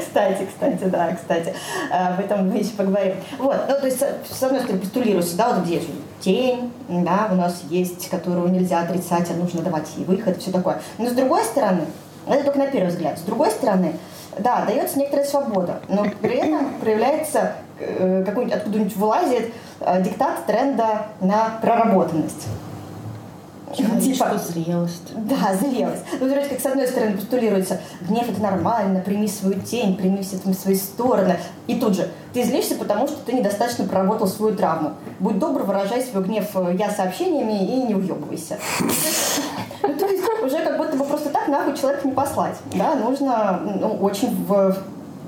[0.00, 1.54] Кстати, кстати, да, кстати.
[1.92, 3.14] Э, об этом мы еще поговорим.
[3.38, 5.80] Вот, ну, то есть, с одной стороны, постулируется, да, вот где
[6.20, 10.80] тень, да, у нас есть, которую нельзя отрицать, а нужно давать ей выход, все такое.
[10.98, 11.82] Но с другой стороны,
[12.26, 13.94] это только на первый взгляд, с другой стороны,
[14.38, 21.06] да, дается некоторая свобода, но при этом проявляется э, какой-нибудь, откуда-нибудь вылазит э, диктат тренда
[21.20, 22.48] на проработанность.
[23.76, 25.12] Типа, зрелость.
[25.14, 26.02] Да, зрелость.
[26.20, 30.38] Ну, вроде как с одной стороны постулируется, гнев это нормально, прими свою тень, прими все
[30.38, 31.36] там свои стороны.
[31.66, 34.92] И тут же, ты злишься, потому что ты недостаточно проработал свою травму.
[35.18, 38.58] Будь добр, выражай свой гнев э, я сообщениями и не уебывайся.
[39.82, 42.56] Ну, то есть уже как будто бы просто так нахуй человека не послать.
[42.74, 44.76] Да, нужно ну, очень в,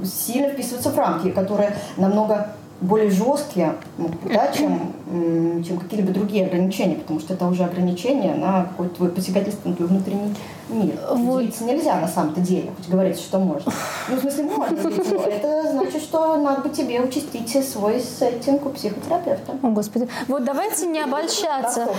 [0.05, 2.49] сильно вписываться в рамки, которые намного
[2.81, 8.65] более жесткие, ну, да, чем, чем какие-либо другие ограничения, потому что это уже ограничение на
[8.65, 10.35] какое-то твое посягательство на твой внутренний
[10.69, 10.95] мир.
[11.11, 11.41] Вот.
[11.41, 13.73] Делиться нельзя на самом-то деле, хоть говорится, что можно.
[14.09, 18.71] Ну, в смысле, можно, но это значит, что надо бы тебе участить свой сеттинг у
[18.71, 19.57] психотерапевта.
[19.63, 20.09] О, Господи.
[20.29, 21.89] Вот давайте не обольщаться.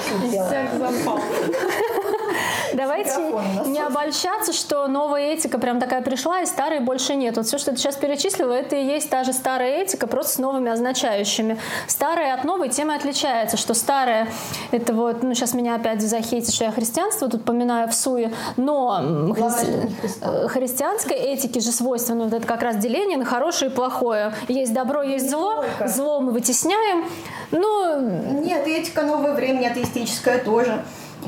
[2.74, 3.12] Давайте
[3.66, 7.36] не обольщаться, что новая этика прям такая пришла, и старой больше нет.
[7.36, 10.38] Вот все, что ты сейчас перечислила, это и есть та же старая этика, просто с
[10.38, 11.58] новыми означающими.
[11.88, 14.28] Старая от новой темы отличается, что старая,
[14.72, 19.34] это вот, ну сейчас меня опять захейтит, что я христианство тут поминаю в суе, но
[19.34, 19.90] хри...
[20.22, 24.34] Э, христианской этике же свойственно вот это как раз деление на хорошее и плохое.
[24.48, 27.06] Есть добро, есть зло, зло мы вытесняем.
[27.52, 30.84] Ну, нет, этика новое время, атеистическая тоже.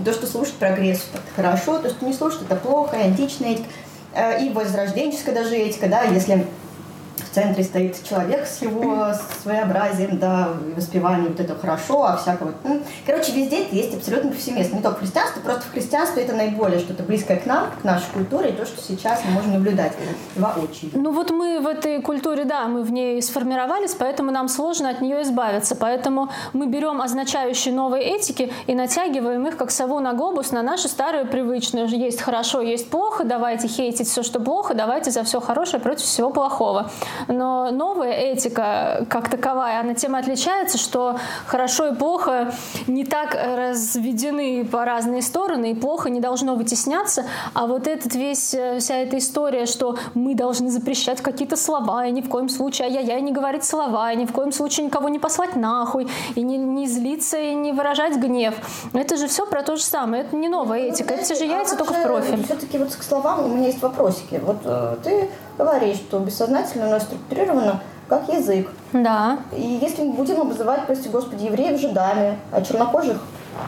[0.06, 3.70] То, что слушать прогресс, это хорошо, то, что не слушать, это плохо, и античная этика,
[4.16, 6.48] э, и возрожденческая даже этика, да, если
[7.34, 9.08] в центре стоит человек с его
[9.42, 12.54] своеобразием, да, воспеванием вот это хорошо, а всякого...
[13.08, 14.76] Короче, везде это есть абсолютно повсеместно.
[14.76, 18.06] Не только в христианстве, просто в христианстве это наиболее что-то близкое к нам, к нашей
[18.14, 19.94] культуре, и то, что сейчас мы можем наблюдать
[20.36, 20.92] воочию.
[20.94, 25.02] Ну вот мы в этой культуре, да, мы в ней сформировались, поэтому нам сложно от
[25.02, 25.76] нее избавиться.
[25.76, 30.88] Поэтому мы берем означающие новые этики и натягиваем их, как сову на глобус, на наши
[30.88, 31.88] старые привычные.
[31.88, 36.30] Есть хорошо, есть плохо, давайте хейтить все, что плохо, давайте за все хорошее против всего
[36.30, 36.92] плохого.
[37.28, 42.54] Но новая этика, как таковая, она тем отличается, что хорошо и плохо
[42.88, 48.54] не так разведены по разные стороны, и плохо не должно вытесняться, а вот этот весь,
[48.54, 52.88] э, вся эта история, что мы должны запрещать какие-то слова, и ни в коем случае
[52.88, 56.58] ай-яй-яй не говорить слова, и ни в коем случае никого не послать нахуй, и не,
[56.58, 58.56] не злиться, и не выражать гнев.
[58.94, 60.24] Это же все про то же самое.
[60.24, 62.44] Это не новая ну, этика, это те же яйца, только в профиль.
[62.44, 64.42] Все-таки вот к словам у меня есть вопросики.
[64.44, 68.70] Вот э, ты говоришь, что бессознательно у нас структурировано как язык.
[68.92, 69.40] Да.
[69.56, 73.18] И если мы будем обзывать, прости господи, евреев жидами, а чернокожих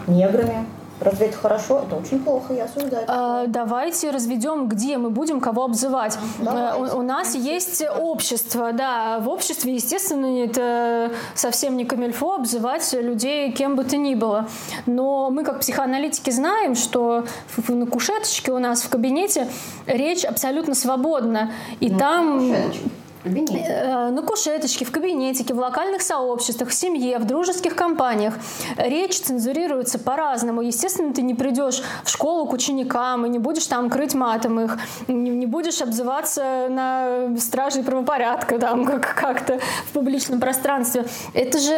[0.08, 0.66] неграми,
[1.00, 1.84] Разве это хорошо?
[1.86, 3.06] Это очень плохо, я осуждаю.
[3.08, 6.18] А, давайте разведем, где мы будем кого обзывать.
[6.46, 9.20] А, у, у нас есть общество, да.
[9.20, 14.48] В обществе, естественно, это совсем не камельфо обзывать людей кем бы то ни было.
[14.86, 17.26] Но мы, как психоаналитики, знаем, что
[17.68, 19.48] на кушеточке у нас в кабинете
[19.86, 21.52] речь абсолютно свободна.
[21.80, 22.40] И ну, там...
[22.40, 22.90] Кушеточка
[23.26, 23.66] кабинете?
[23.68, 28.36] Э, на кушеточке, в кабинетике, в локальных сообществах, в семье, в дружеских компаниях.
[28.78, 30.62] Речь цензурируется по-разному.
[30.62, 34.78] Естественно, ты не придешь в школу к ученикам и не будешь там крыть матом их,
[35.08, 41.06] не, будешь обзываться на стражей правопорядка там как- как-то в публичном пространстве.
[41.34, 41.74] Это же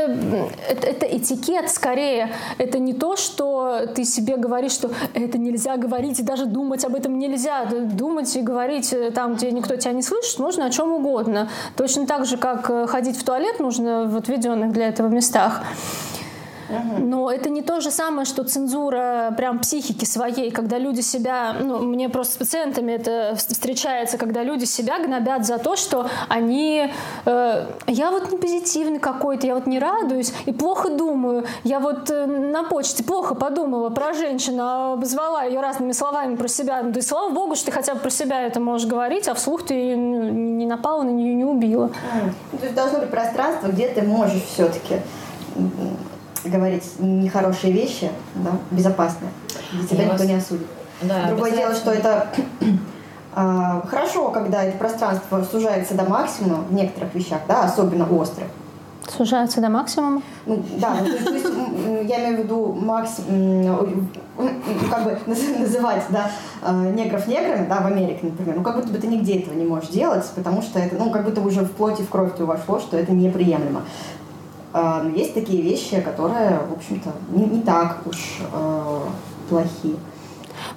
[0.70, 2.32] это, это этикет скорее.
[2.58, 6.96] Это не то, что ты себе говоришь, что это нельзя говорить и даже думать об
[6.96, 7.66] этом нельзя.
[7.66, 11.37] Думать и говорить э, там, где никто тебя не слышит, можно о чем угодно.
[11.76, 15.62] Точно так же, как э, ходить в туалет нужно в отведенных для этого местах.
[16.70, 21.80] Но это не то же самое, что цензура прям психики своей, когда люди себя, ну,
[21.80, 26.92] мне просто с пациентами это встречается, когда люди себя гнобят за то, что они,
[27.26, 32.10] э, я вот не позитивный какой-то, я вот не радуюсь и плохо думаю, я вот
[32.10, 37.00] э, на почте плохо подумала про женщину, обозвала ее разными словами про себя, ну, да
[37.00, 39.96] и слава богу, что ты хотя бы про себя это можешь говорить, а вслух ты
[39.96, 41.90] ну, не напала на нее, не убила.
[42.52, 45.02] То есть должно быть пространство, где ты можешь все-таки
[46.50, 49.32] говорить нехорошие вещи, да, безопасные,
[49.74, 50.28] где тебя Я никто вас...
[50.28, 50.68] не осудит.
[51.02, 52.28] Да, Другое дело, что это
[53.36, 58.48] э, хорошо, когда это пространство сужается до максимума в некоторых вещах, да, особенно острых.
[59.08, 60.22] Сужается до максимума?
[60.46, 61.48] Ну, да, ну, то есть, то есть
[62.10, 64.10] я имею в виду максимум,
[64.90, 66.32] как бы называть, да,
[66.62, 69.64] э, негров неграми, да, в Америке, например, ну, как будто бы ты нигде этого не
[69.64, 72.80] можешь делать, потому что это, ну, как будто уже в плоти, в кровь твою вошло,
[72.80, 73.84] что это неприемлемо.
[74.74, 79.00] А, но есть такие вещи, которые, в общем-то, не, не так уж э,
[79.50, 79.96] плохие.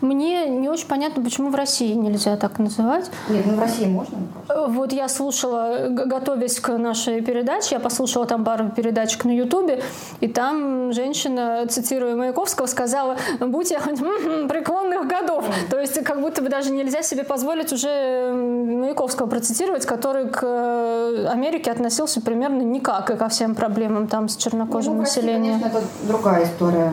[0.00, 3.11] Мне не очень понятно, почему в России нельзя так называть.
[3.29, 4.18] Нет, ну в России можно.
[4.48, 9.83] Э, вот я слушала, готовясь к нашей передаче, я послушала там пару передачек на Ютубе,
[10.20, 15.44] и там женщина, цитируя Маяковского, сказала, будь я преклонных годов.
[15.70, 21.26] То есть как будто бы даже нельзя себе позволить уже Маяковского процитировать, который к э,
[21.29, 25.61] Америке относился примерно никак и ко всем проблемам там с чернокожим ну, населением.
[25.61, 26.92] Конечно, это другая история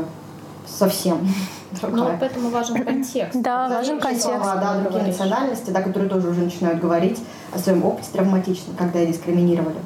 [0.67, 1.27] совсем.
[1.81, 3.41] Ну, поэтому важен контекст.
[3.41, 4.25] Да, важен контекст.
[4.25, 7.19] Слова, да, другие национальности, да, которые тоже уже начинают говорить
[7.53, 9.77] о своем опыте травматичном, когда их дискриминировали.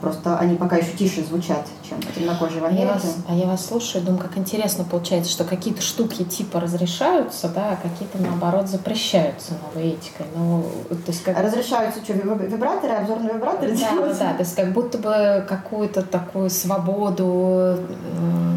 [0.00, 1.66] Просто они пока еще тише звучат,
[2.02, 2.84] чем темнокожие в Америке.
[2.84, 6.60] А я, вас, а я вас слушаю, думаю, как интересно получается, что какие-то штуки типа
[6.60, 10.26] разрешаются, да, а какие-то наоборот запрещаются новой этикой.
[10.34, 11.38] Ну, то есть как...
[11.38, 13.76] Разрешаются что, вибраторы, обзорные вибраторы?
[13.76, 18.56] Да, да, да, то есть как будто бы какую-то такую свободу э,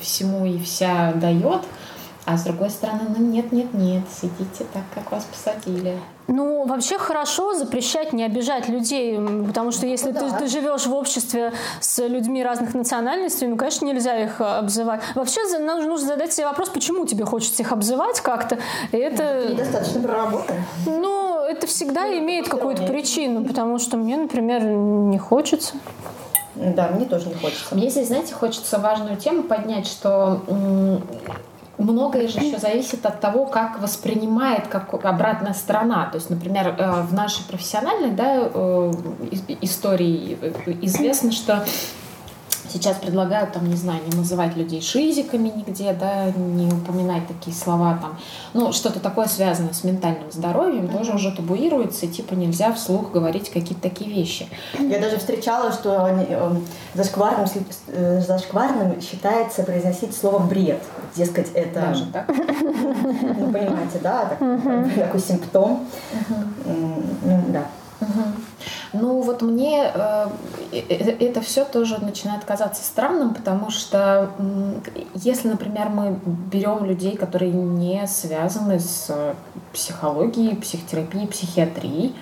[0.00, 1.62] всему и вся дает,
[2.24, 5.98] а с другой стороны, ну нет, нет, нет, сидите так, как вас посадили.
[6.28, 10.38] Ну, вообще хорошо запрещать не обижать людей, потому что если ну, ты, да.
[10.38, 15.00] ты живешь в обществе с людьми разных национальностей, ну, конечно, нельзя их обзывать.
[15.16, 18.58] Вообще нужно задать себе вопрос, почему тебе хочется их обзывать как-то.
[18.92, 19.48] И это...
[19.50, 20.60] Недостаточно проработано.
[20.86, 25.74] Ну, это всегда ну, имеет какую-то причину, потому что мне, например, не хочется.
[26.54, 27.74] Да, мне тоже не хочется.
[27.74, 30.40] Мне здесь, знаете, хочется важную тему поднять, что
[31.82, 36.06] многое же еще зависит от того, как воспринимает как обратная сторона.
[36.06, 38.92] То есть, например, э, в нашей профессиональной да, э,
[39.60, 41.64] истории э, известно, что
[42.72, 47.98] Сейчас предлагают, там, не знаю, не называть людей шизиками нигде, да, не упоминать такие слова,
[48.00, 48.18] там,
[48.54, 50.96] ну, что-то такое связанное с ментальным здоровьем, mm-hmm.
[50.96, 54.48] тоже уже табуируется, и, типа, нельзя вслух говорить какие-то такие вещи.
[54.78, 57.46] Я даже встречала, что эм, зашкварным,
[57.88, 60.82] э, зашкварным считается произносить слово «бред».
[61.14, 61.80] Дескать, это...
[61.80, 62.28] Даже так?
[62.28, 64.32] Ну, понимаете, да,
[64.96, 65.86] такой симптом.
[66.64, 67.66] Ну, да.
[68.92, 70.26] Ну вот мне э,
[70.70, 74.30] э, э, это все тоже начинает казаться странным, потому что
[75.14, 79.34] если, например, мы берем людей, которые не связаны с
[79.72, 82.14] психологией, психотерапией, психиатрией,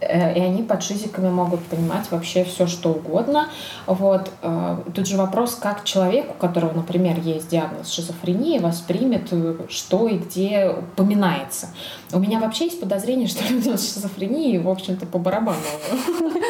[0.00, 3.48] и они под шизиками могут понимать вообще все, что угодно.
[3.86, 4.30] Вот.
[4.42, 10.08] Э, тут же вопрос, как человек, у которого, например, есть диагноз шизофрения, воспримет, э, что
[10.08, 11.68] и где упоминается.
[12.12, 15.58] У меня вообще есть подозрение, что людям с шизофренией, в общем-то, по барабану.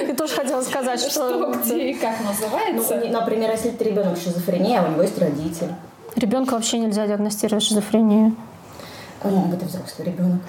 [0.07, 1.53] Я тоже хотела сказать, что...
[1.65, 3.01] Где и как называется.
[3.05, 5.69] Ну, например, если ты ребенок с шизофренией, а у него есть родитель.
[6.17, 8.35] Ребенка вообще нельзя диагностировать шизофрению.
[9.23, 10.41] По-моему, это взрослый ребенок.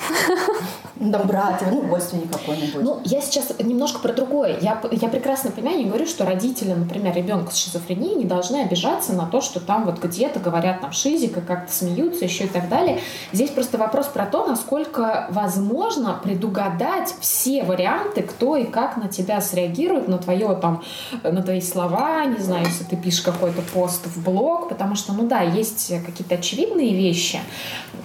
[1.11, 2.83] Там брат, ну, родственник какой-нибудь.
[2.83, 4.57] Ну, я сейчас немножко про другое.
[4.61, 9.13] Я, я прекрасно понимаю, не говорю, что родители, например, ребенка с шизофренией не должны обижаться
[9.13, 12.99] на то, что там вот где-то говорят там шизика, как-то смеются еще и так далее.
[13.31, 19.41] Здесь просто вопрос про то, насколько возможно предугадать все варианты, кто и как на тебя
[19.41, 20.83] среагирует, на твое там,
[21.23, 25.27] на твои слова, не знаю, если ты пишешь какой-то пост в блог, потому что, ну
[25.27, 27.39] да, есть какие-то очевидные вещи,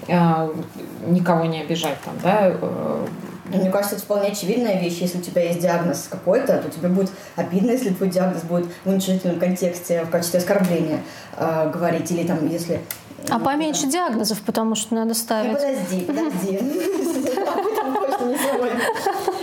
[0.09, 0.55] э,
[1.07, 2.57] никого не обижать там, да.
[2.87, 3.07] Э,
[3.57, 4.99] Мне кажется, это вполне очевидная вещь.
[5.01, 8.89] Если у тебя есть диагноз какой-то, то тебе будет обидно, если твой диагноз будет в
[8.89, 11.01] уничижительном контексте в качестве оскорбления
[11.37, 12.11] э, говорить.
[12.11, 12.81] Или там, если...
[13.29, 15.53] А поменьше диагнозов, потому что надо ставить.
[15.53, 16.59] Ну, подожди, подожди.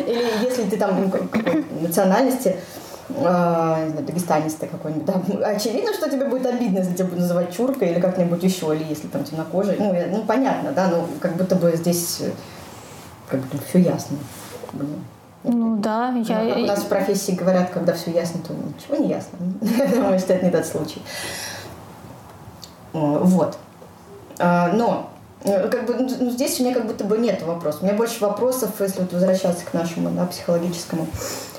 [0.08, 2.56] Или если ты там какой национальности,
[3.10, 8.00] э, дагестанистый какой-нибудь, да, очевидно, что тебе будет обидно, если тебя будут называть чуркой или
[8.00, 9.76] как-нибудь еще, или если там темнокожий.
[9.78, 12.32] Ну, ну понятно, да, но как будто бы здесь э,
[13.30, 14.18] как бы все ясно.
[15.44, 16.44] Ну да, я...
[16.44, 19.38] Ну, у нас в профессии говорят, когда все ясно, то ничего не ясно.
[19.94, 21.02] Думаю, что это не тот случай.
[22.94, 23.58] Вот.
[24.40, 25.10] А, но
[25.44, 27.82] э, как бы, ну, здесь у меня как будто бы нет вопросов.
[27.82, 31.53] У меня больше вопросов, если вот возвращаться к нашему да, психологическому а,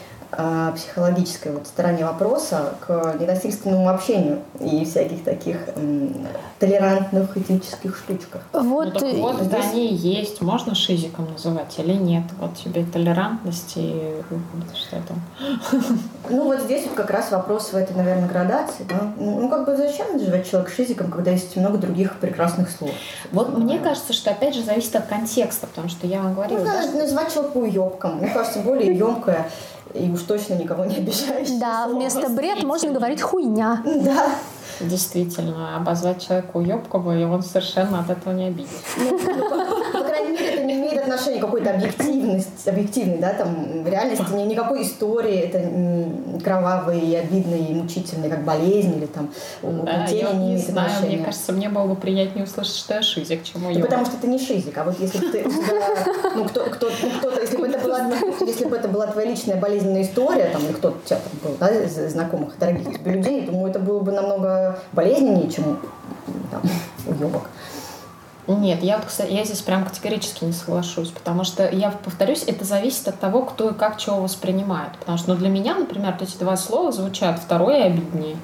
[0.75, 6.27] психологической вот стороне вопроса к ненасильственному общению и всяких таких м,
[6.59, 8.43] толерантных этических штучках.
[8.53, 9.65] Вот, ну, так вот здесь...
[9.71, 10.41] они есть.
[10.41, 12.25] Можно шизиком называть или нет?
[12.39, 14.15] Вот тебе толерантность и
[14.75, 15.83] что там?
[16.31, 18.85] Ну вот здесь вот как раз вопрос в этой, наверное, градации.
[18.89, 19.13] Да?
[19.19, 22.91] Ну как бы зачем называть человека шизиком, когда есть много других прекрасных слов?
[23.33, 26.59] Вот мне кажется, что опять же зависит от контекста, потому что я вам говорила...
[26.59, 28.17] Ну, да, да, назвать человека уебком.
[28.19, 29.51] Мне кажется, более емкое
[29.95, 31.59] и уж точно никого не обижающее.
[31.59, 33.83] Да, вместо бред можно говорить хуйня.
[33.85, 34.27] Да.
[34.81, 38.77] Действительно, обозвать человека уебкого, и он совершенно от этого не обидится.
[38.97, 43.35] Ну, ну, по, по крайней мере, это не имеет отношения к какой-то объективности, объективной, да,
[43.35, 49.31] там, реальности ни, никакой истории, это кровавые и обидные, и мучительные, как болезнь или там
[49.63, 51.17] да, я не, не знаю, отношения.
[51.17, 54.27] мне кажется, мне было бы приятнее услышать, что я шизик, чем да Потому что ты
[54.27, 55.45] не шизик, а вот если бы ты,
[56.35, 58.11] ну, кто, кто, ну, кто-то, если бы это была,
[58.41, 61.57] если бы это была твоя личная болезненная история, там, или кто-то у тебя там был,
[61.59, 64.54] да, из знакомых, дорогих тебе людей, думаю, это было бы намного
[64.93, 65.81] болезненнее, чем
[66.51, 66.63] там,
[67.07, 67.49] уебок.
[68.47, 72.65] Нет, я вот, кстати, я здесь прям категорически не соглашусь, потому что, я повторюсь, это
[72.65, 74.99] зависит от того, кто и как чего воспринимает.
[74.99, 78.37] Потому что ну, для меня, например, эти два слова звучат второе обиднее.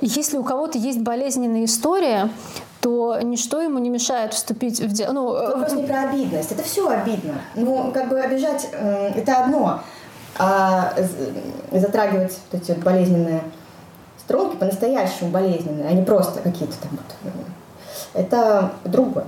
[0.00, 2.30] Если у кого-то есть болезненная история,
[2.80, 5.12] то ничто ему не мешает вступить в дело.
[5.12, 7.34] Ну, Вопрос не про обидность, это все обидно.
[7.54, 9.82] Ну, как бы обижать э, это одно,
[10.38, 10.94] а
[11.70, 13.42] затрагивать вот эти вот болезненные
[14.30, 17.32] струнки по-настоящему болезненные, а не просто какие-то там вот
[18.14, 19.24] это другое.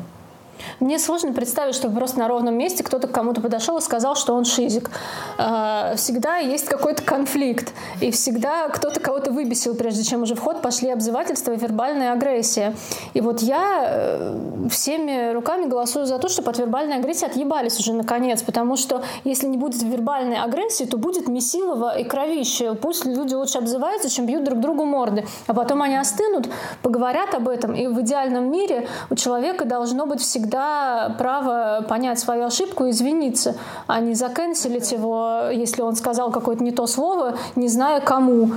[0.80, 4.34] Мне сложно представить, что просто на ровном месте кто-то к кому-то подошел и сказал, что
[4.34, 4.90] он шизик.
[5.38, 10.62] А, всегда есть какой-то конфликт, и всегда кто-то кого-то выбесил, прежде чем уже в ход
[10.62, 12.74] пошли обзывательства и вербальная агрессия.
[13.14, 17.92] И вот я э, всеми руками голосую за то, чтобы от вербальной агрессии отъебались уже
[17.92, 22.74] наконец, потому что если не будет вербальной агрессии, то будет месилово и кровище.
[22.74, 25.24] Пусть люди лучше обзываются, чем бьют друг другу морды.
[25.46, 26.48] А потом они остынут,
[26.82, 32.18] поговорят об этом, и в идеальном мире у человека должно быть всегда всегда право понять
[32.18, 33.54] свою ошибку и извиниться,
[33.86, 38.50] а не заканчивать его, если он сказал какое-то не то слово, не зная кому.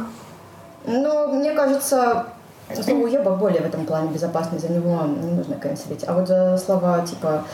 [0.86, 2.26] Ну, мне кажется,
[2.74, 6.04] слово «уебок» более в этом плане безопасный, за него не нужно канцелить.
[6.08, 7.46] А вот за слова типа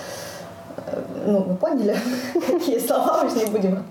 [0.87, 1.95] э, ну, вы поняли,
[2.33, 3.85] какие слова, уж не будем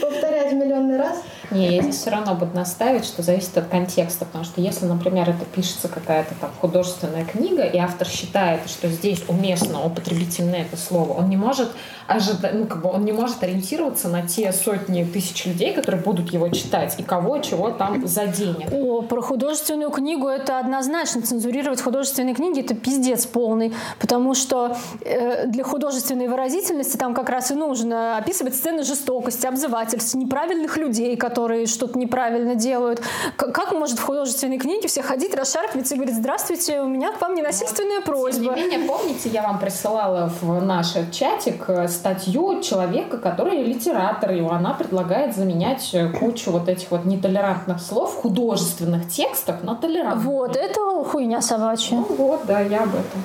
[0.00, 1.18] повторять миллионный раз.
[1.50, 5.28] Не, я здесь все равно буду наставить, что зависит от контекста, потому что если, например,
[5.30, 11.12] это пишется какая-то там художественная книга, и автор считает, что здесь уместно употребительное это слово,
[11.12, 11.70] он не может
[12.06, 16.32] ожидать, ну, как бы он не может ориентироваться на те сотни тысяч людей, которые будут
[16.32, 18.72] его читать, и кого, чего там заденет.
[18.72, 21.22] О, про художественную книгу это однозначно.
[21.22, 27.50] Цензурировать художественные книги это пиздец полный, потому что э, для художественной выразительности там как раз
[27.50, 33.02] и нужно описывать сцены жестокости, обзывательств, неправильных людей, которые которые что-то неправильно делают.
[33.36, 37.34] Как может в художественной книге все ходить, расшаркиваться и говорить, здравствуйте, у меня к вам
[37.34, 38.44] ненасильственная просьба.
[38.44, 44.30] Тем не менее, помните, я вам присылала в наш чатик э, статью человека, который литератор,
[44.30, 49.74] и она предлагает заменять э, кучу вот этих вот нетолерантных слов в художественных текстах на
[49.74, 50.24] толерантных.
[50.24, 51.96] Вот, это хуйня собачья.
[51.96, 53.20] Ну вот, да, я об этом.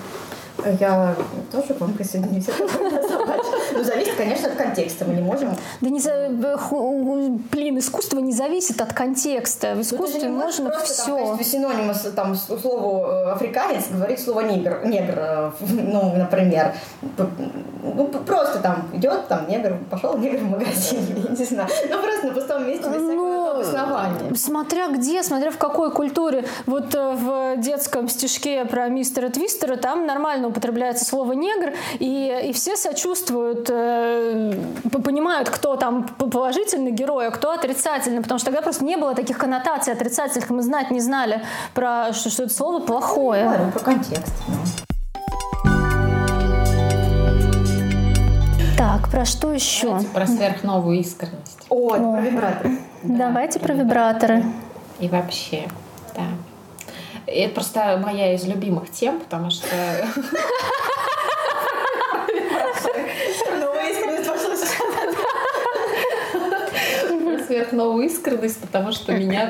[0.80, 1.16] Я
[1.52, 2.48] тоже к вам присоединюсь.
[3.72, 5.06] Ну, зависит, конечно, от контекста.
[5.06, 5.56] Мы не можем...
[5.82, 6.30] Да не за...
[7.52, 9.74] Блин, искусство не зависит от контекста.
[9.74, 11.16] В ну, искусстве можно все.
[11.16, 14.86] в качестве синонима там, слову э, африканец говорить слово негр.
[14.86, 16.74] Негр, э, ну, например.
[17.84, 21.00] Ну, просто там идет, там негр, пошел негр в магазин,
[21.30, 21.70] я не знаю.
[21.90, 24.36] Ну, просто на пустом месте без всякого обоснования.
[24.36, 26.46] Смотря где, смотря в какой культуре.
[26.66, 32.54] Вот э, в детском стишке про мистера Твистера там нормально употребляется слово негр, и, и
[32.54, 34.54] все сочувствуют, э,
[35.04, 39.38] понимают, кто там положительный герой, а кто отрицательный, потому что тогда просто не было таких
[39.38, 41.42] коннотаций отрицательных, мы знать не знали
[41.74, 43.46] про что, что это слово плохое.
[43.46, 44.34] Ну, говорю про контекст.
[48.78, 49.88] Так, про что еще?
[49.88, 51.60] Давайте про сверхновую искренность.
[51.70, 52.14] О, О.
[52.14, 52.78] про вибраторы.
[53.04, 54.44] Да, Давайте про вибраторы.
[55.00, 55.68] И вообще,
[56.16, 56.24] да.
[57.30, 59.68] Это просто моя из любимых тем, потому что...
[67.48, 69.50] сверхновую искренность, потому что меня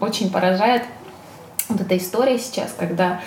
[0.00, 0.82] очень поражает
[1.68, 3.20] вот эта история сейчас, когда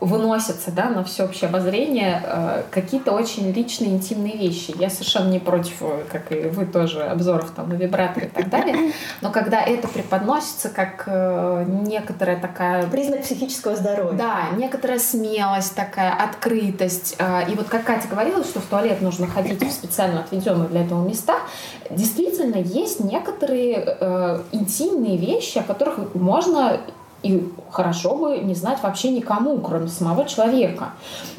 [0.00, 4.74] выносятся да, на всеобщее обозрение а, какие-то очень личные, интимные вещи.
[4.78, 8.50] Я совершенно не против, э, как и вы тоже, обзоров там, на вибраторы и так
[8.50, 8.92] далее.
[9.22, 12.86] Но когда это преподносится как э, некоторая такая...
[12.88, 14.18] Признак психического здоровья.
[14.18, 17.16] Да, некоторая смелость такая, открытость.
[17.18, 20.84] А, и вот как Катя говорила, что в туалет нужно ходить в специально отведенных для
[20.84, 21.40] этого местах,
[21.88, 26.78] действительно есть некоторые э, интимные вещи, о которых можно
[27.24, 30.90] и хорошо бы не знать вообще никому, кроме самого человека.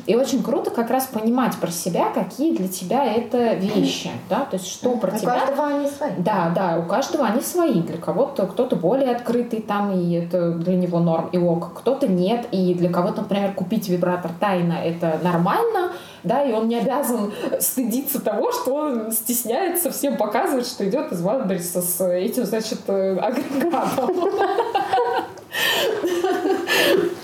[0.05, 4.57] И очень круто как раз понимать про себя, какие для тебя это вещи, да, то
[4.57, 5.33] есть что про у тебя.
[5.33, 6.11] У каждого они свои.
[6.17, 7.81] Да, да, у каждого они свои.
[7.81, 12.47] Для кого-то кто-то более открытый там, и это для него норм и ок, кто-то нет,
[12.51, 15.91] и для кого-то, например, купить вибратор тайно это нормально,
[16.23, 21.21] да, и он не обязан стыдиться того, что он стесняется всем показывать, что идет из
[21.21, 24.11] Валберса с этим, значит, э, агрегатом.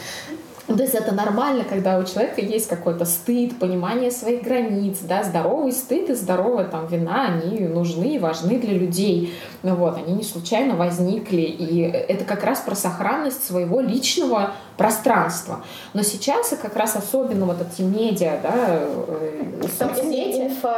[0.92, 6.10] Есть это нормально, когда у человека есть какой-то стыд, понимание своих границ, да, здоровый стыд
[6.10, 9.34] и здоровая там вина, они нужны и важны для людей.
[9.64, 15.62] Ну вот, они не случайно возникли, и это как раз про сохранность своего личного пространства.
[15.94, 20.74] Но сейчас и как раз особенно вот эти медиа, да, э, соцсети, инфо...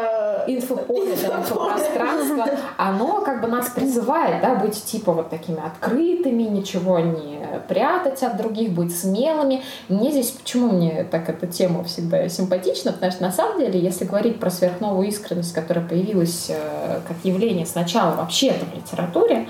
[0.46, 2.46] инфополе, да, инфопространство,
[2.78, 8.38] оно как бы нас призывает, да, быть типа вот такими открытыми, ничего не прятать от
[8.38, 9.64] других, быть смелыми.
[10.04, 14.04] Мне здесь, почему мне так эта тема всегда симпатична, потому что на самом деле, если
[14.04, 19.48] говорить про сверхновую искренность, которая появилась э, как явление сначала вообще-то в литературе,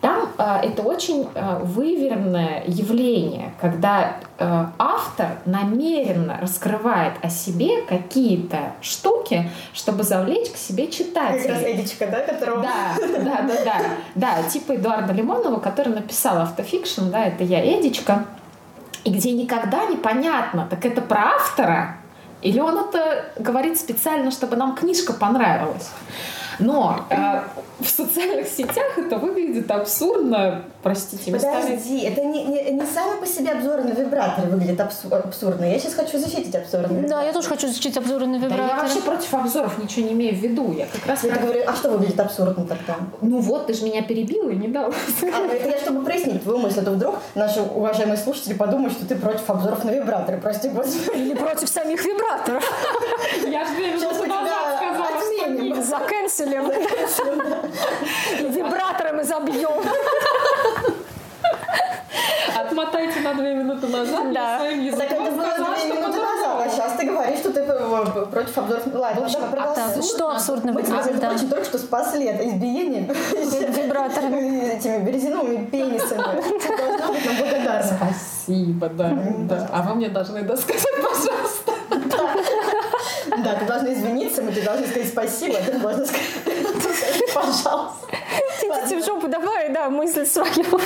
[0.00, 9.50] там э, это очень э, выверенное явление, когда автор намеренно раскрывает о себе какие-то штуки,
[9.74, 11.48] чтобы завлечь к себе читателей.
[11.48, 12.62] Как раз Эдичка, да, которого...
[12.62, 13.80] Да, да, да, да.
[14.14, 18.24] Да, типа Эдуарда Лимонова, который написал автофикшн, да, это я Эдичка,
[19.04, 21.96] и где никогда непонятно, так это про автора,
[22.40, 25.90] или он это говорит специально, чтобы нам книжка понравилась.
[26.58, 27.40] Но э,
[27.80, 31.32] в социальных сетях это выглядит абсурдно, простите.
[31.32, 35.64] Подожди, это не, не, не сами по себе обзорные вибраторы выглядят абсурдно.
[35.64, 38.68] Я сейчас хочу защитить обзорные Да, я тоже хочу защитить обзорные вибраторы.
[38.68, 40.72] Да, я вообще против обзоров ничего не имею в виду.
[40.72, 41.24] Я как раз...
[41.24, 42.96] Я говорю, а что выглядит абсурдно тогда?
[43.20, 44.92] Ну вот, ты же меня перебила и не дала.
[45.22, 49.06] А, это я чтобы прояснить твою мысль, а то вдруг наши уважаемые слушатели подумают, что
[49.06, 51.16] ты против обзоров на вибраторы, прости господи.
[51.16, 52.64] Или против самих вибраторов.
[53.46, 54.31] Я же сказала,
[55.82, 56.70] что Заканчиваем.
[58.52, 59.82] Вибратором и забьем.
[62.54, 64.32] Отмотайте на две минуты назад.
[64.32, 64.58] Да.
[64.58, 67.60] своим языком Так это было сказала, две минуты назад, а сейчас ты говоришь, что ты
[67.60, 68.82] э, против обзоров.
[68.94, 71.30] Ладно, В общем, давай, а что абсурдно Мы между да.
[71.30, 74.66] прочим, только что спасли от избиения Вибраторами.
[74.72, 76.22] этими березиновыми пенисами.
[76.42, 77.96] Ты должна быть нам благодарна.
[77.96, 79.12] Спасибо, да,
[79.48, 79.68] да.
[79.72, 81.71] А вы мне должны досказать, пожалуйста.
[83.44, 86.22] Да, ты должна извиниться, мы тебе должны сказать спасибо, ты должна сказать
[87.34, 88.06] пожалуйста.
[88.62, 90.80] Идите в жопу, давай, да, мысль свою.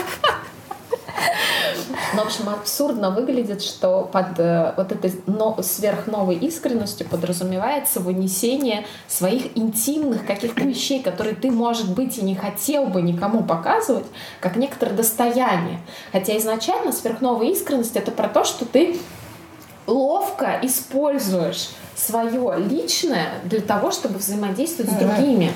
[2.15, 8.87] Ну, в общем, абсурдно выглядит, что под э, вот этой но- сверхновой искренностью подразумевается вынесение
[9.09, 14.07] своих интимных каких-то вещей, которые ты, может быть, и не хотел бы никому показывать,
[14.41, 15.81] как некоторое достояние.
[16.13, 18.99] Хотя изначально сверхновая искренность— это про то, что ты
[19.87, 25.51] ловко используешь свое личное для того, чтобы взаимодействовать с другими.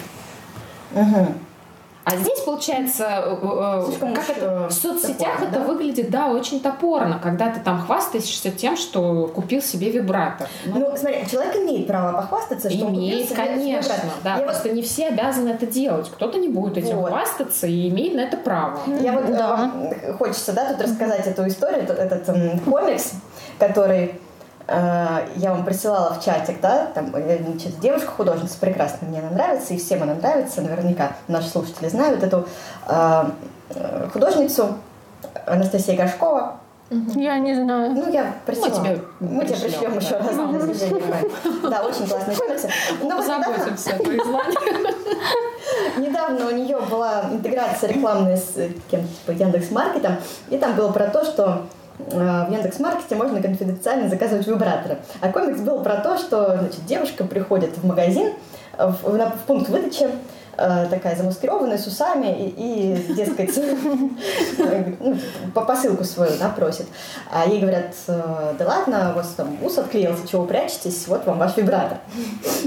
[2.02, 5.64] А здесь, получается, э, э, Слишком как это, э, в соцсетях топорно, это да?
[5.66, 10.48] выглядит, да, очень топорно, когда ты там хвастаешься тем, что купил себе вибратор.
[10.64, 14.10] Ну, Ну, смотри, человек имеет право похвастаться, что он купил имеет, себе конечно, вибратор.
[14.24, 16.08] да, Я вот просто не все обязаны это делать.
[16.10, 17.10] Кто-то не будет этим Вот.
[17.10, 18.80] хвастаться и имеет на это право.
[19.00, 19.48] Я вот Да.
[19.56, 23.12] вам хочется, да, тут рассказать эту историю, этот, этот, комикс,
[23.58, 24.14] который
[24.68, 29.78] я вам присылала в чатик, да, там э, значит, девушка-художница прекрасно мне она нравится, и
[29.78, 32.46] всем она нравится, наверняка наши слушатели знают эту
[32.86, 33.24] э,
[33.70, 34.74] э, художницу
[35.46, 36.56] Анастасия Горшкова.
[37.14, 37.92] Я не знаю.
[37.92, 38.74] Ну, я присылала.
[38.74, 40.00] тебе Мы тебе пришлем, пришлем да.
[40.00, 40.36] еще раз.
[40.36, 41.28] на движение экрана.
[41.70, 42.68] Да, очень классные комиксы.
[43.00, 43.90] Недавно- Позаботимся.
[45.98, 50.16] Недавно у нее была интеграция рекламная с э, кем типа Яндекс.Маркетом,
[50.48, 51.58] и там было про то, что э,
[52.08, 54.98] в Яндекс.Маркете можно конфиденциально заказывать вибраторы.
[55.20, 58.32] А комикс был про то, что значит, девушка приходит в магазин,
[58.78, 60.08] э, в, на- в пункт выдачи,
[60.56, 65.16] э, такая замаскированная, с усами, и, и, дескать, э, ну,
[65.54, 66.86] по посылку свою да, просит.
[67.32, 71.38] А ей говорят, э, да ладно, у вас там ус отклеился, чего прячетесь, вот вам
[71.38, 71.98] ваш вибратор.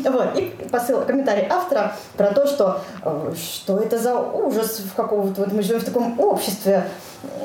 [0.09, 5.41] Вот, и посыл, комментарий автора про то, что э, что это за ужас, в какого-то,
[5.41, 6.89] вот мы живем в таком обществе, э,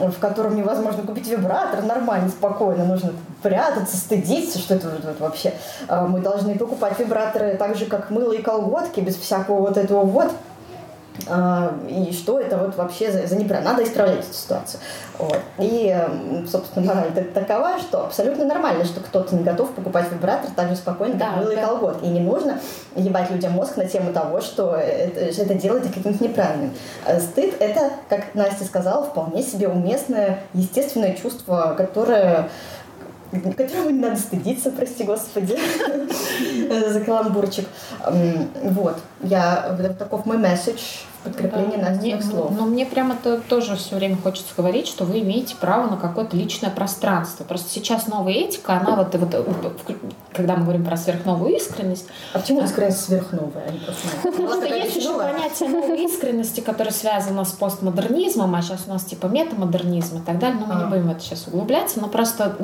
[0.00, 3.12] в котором невозможно купить вибратор нормально, спокойно, нужно
[3.42, 5.54] прятаться, стыдиться, что это вот, вообще.
[5.88, 10.04] Э, Мы должны покупать вибраторы так же, как мыло и колготки, без всякого вот этого
[10.04, 10.32] вот.
[11.26, 13.70] А, и что это вот вообще за, за неправильно.
[13.72, 14.80] Надо исправлять эту ситуацию.
[15.18, 15.40] Вот.
[15.58, 20.50] И, м, собственно, мораль так- такова, что абсолютно нормально, что кто-то не готов покупать вибратор
[20.54, 21.66] так же спокойно, как Да, мыло и да.
[21.66, 22.04] колготки.
[22.04, 22.60] И не нужно
[22.94, 26.72] ебать людям мозг на тему того, что это, это делаете каким-то неправильным.
[27.04, 32.48] А Стыд— это, как Настя сказала, вполне себе уместное, естественное чувство, которое
[33.56, 35.58] которого не надо стыдиться, прости господи,
[36.88, 37.66] за каламбурчик.
[38.62, 38.96] Вот.
[39.22, 40.80] Я, таков мой месседж
[41.24, 42.50] подкрепление да, Настиных слов.
[42.56, 46.36] Но мне прямо то, тоже все время хочется говорить, что вы имеете право на какое-то
[46.36, 47.44] личное пространство.
[47.44, 49.74] Просто сейчас новая этика, она вот, вот
[50.32, 52.06] когда мы говорим про сверхновую искренность...
[52.32, 57.52] А почему искренность сверхновая, а Потому что есть еще понятие новой искренности, которое связано с
[57.52, 60.86] постмодернизмом, а сейчас у нас типа метамодернизм и так далее, но мы не а.
[60.86, 62.56] будем это сейчас углубляться, но просто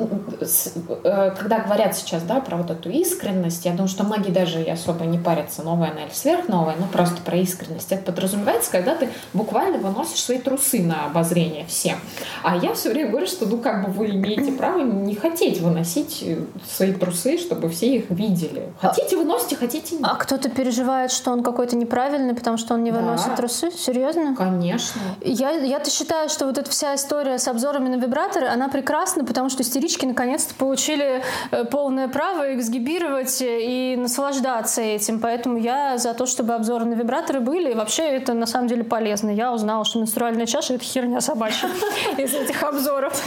[1.03, 5.05] э, когда говорят сейчас, да, про вот эту искренность, я думаю, что многие даже особо
[5.05, 7.91] не парятся, новая она или сверхновая, но просто про искренность.
[7.91, 8.11] Это
[8.45, 11.97] подразумевается, когда ты буквально выносишь свои трусы на обозрение всем.
[12.43, 16.23] А я все время говорю, что ну как бы вы имеете право не хотеть выносить
[16.25, 16.37] э,
[16.69, 18.71] свои трусы, чтобы все их видели.
[18.79, 20.05] Хотите, выносите, хотите нет.
[20.05, 23.35] А кто-то переживает, что он какой-то неправильный, потому что он не выносит да.
[23.35, 23.71] трусы?
[23.71, 24.35] Серьезно?
[24.35, 25.01] Конечно.
[25.21, 29.49] Я, я-то считаю, что вот эта вся история с обзорами на вибраторы, она прекрасна, потому
[29.49, 35.19] что истерички наконец-то получили э, полное право эксгибировать и наслаждаться этим.
[35.19, 37.71] Поэтому я за то, чтобы обзоры на вибраторы были.
[37.71, 39.29] И вообще это на самом деле полезно.
[39.29, 41.69] Я узнала, что менструальная чаша— это херня собачья
[42.17, 43.25] из этих обзоров.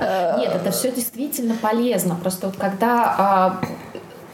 [0.00, 2.14] Нет, это все действительно полезно.
[2.14, 3.60] Просто вот когда а,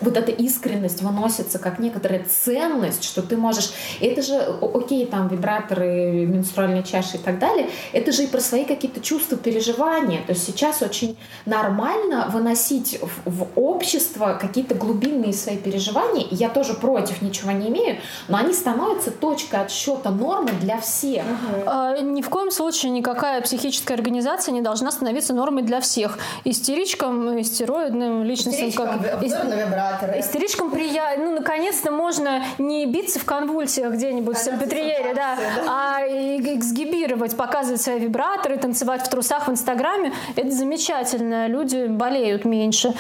[0.01, 3.73] вот эта искренность выносится как некоторая ценность, что ты можешь...
[4.01, 4.37] Это же,
[4.75, 9.37] окей, там вибраторы, менструальные чаши и так далее, это же и про свои какие-то чувства,
[9.37, 10.23] переживания.
[10.27, 11.17] То есть сейчас очень
[11.47, 16.27] нормально выносить в, в общество какие-то глубинные свои переживания.
[16.31, 21.25] Я тоже против ничего не имею, но они становятся точкой отсчета нормы для всех.
[21.25, 21.63] Угу.
[21.67, 26.19] А, ни в коем случае никакая психическая организация не должна становиться нормой для всех.
[26.45, 29.23] Истеричкам, истероидным личностям, Истеричкам, как...
[29.23, 29.49] Истеричкам,
[29.85, 30.21] операторы.
[30.21, 36.01] Истеричкам приятно, ну, наконец-то можно не биться в конвульсиях где-нибудь в Сальпетриере, да, да, а
[36.03, 40.13] эксгибировать, показывать свои вибраторы, танцевать в трусах в Инстаграме.
[40.37, 41.47] Это замечательно.
[41.47, 42.95] Люди болеют меньше.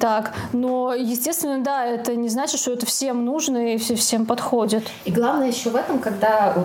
[0.00, 4.84] Так, но, естественно, да, это не значит, что это всем нужно и всем подходит.
[5.04, 6.60] И главное еще в этом, когда э,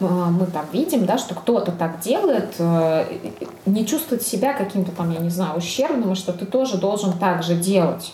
[0.00, 3.04] э, мы там видим, да, что кто-то так делает, э,
[3.66, 7.54] не чувствовать себя каким-то там, я не знаю, ущербным, что ты тоже должен так же
[7.54, 8.12] делать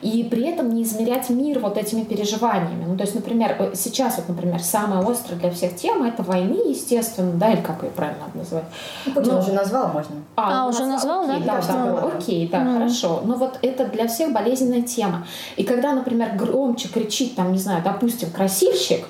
[0.00, 2.84] и при этом не измерять мир вот этими переживаниями.
[2.86, 6.70] Ну, то есть, например, э, сейчас вот, например, самая острая для всех тема это войны,
[6.70, 8.64] естественно, да, или как ее правильно надо назвать?
[9.06, 9.38] Ну, Путин Но...
[9.40, 10.16] уже назвал, можно.
[10.36, 11.60] А, а уже назвал, окей, да?
[11.60, 12.74] Да, да, да, окей, да, mm.
[12.74, 13.22] хорошо.
[13.24, 15.26] Но вот это для всех болезненная тема.
[15.56, 19.04] И когда, например, громче кричит, там, не знаю, допустим, красильщик,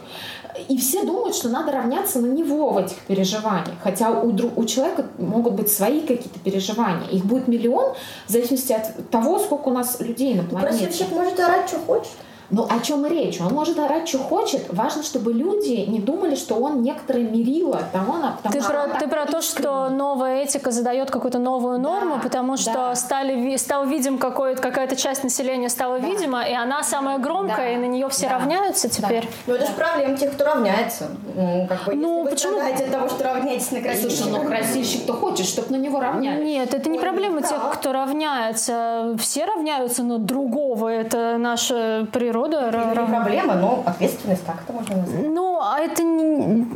[0.69, 3.77] и все думают, что надо равняться на него в этих переживаниях.
[3.83, 7.09] Хотя у, у человека могут быть свои какие-то переживания.
[7.11, 7.95] Их будет миллион
[8.27, 10.85] в зависимости от того, сколько у нас людей на планете.
[10.85, 12.13] Просильщик может орать, что хочет.
[12.51, 13.41] Ну, о чем речь?
[13.41, 14.73] Он может орать, что хочет.
[14.73, 19.27] Важно, чтобы люди не думали, что он некоторые мерило того, потому ты про, ты про
[19.27, 22.95] то, что новая этика задает какую-то новую норму, да, потому что да.
[22.95, 26.07] стали, стал видим какая-то часть населения стала да.
[26.07, 27.73] видима, и она самая громкая, да.
[27.73, 28.39] и на нее все да.
[28.39, 29.25] равняются теперь.
[29.25, 29.31] Да.
[29.47, 31.09] Ну, это же проблема тех, кто равняется.
[31.35, 32.61] Ну, как бы, ну почему?
[32.61, 34.25] Вы от того, что равняетесь на красильщика.
[34.25, 36.45] Слушай, ну красильщик-то хочет, чтобы на него равнялись.
[36.45, 39.17] Нет, это не Ой, проблема тех, кто равняется.
[39.19, 40.89] Все равняются на другого.
[40.89, 45.27] Это наша природа Это не проблема, но ответственность так это можно назвать.
[45.29, 46.67] Ну, а это не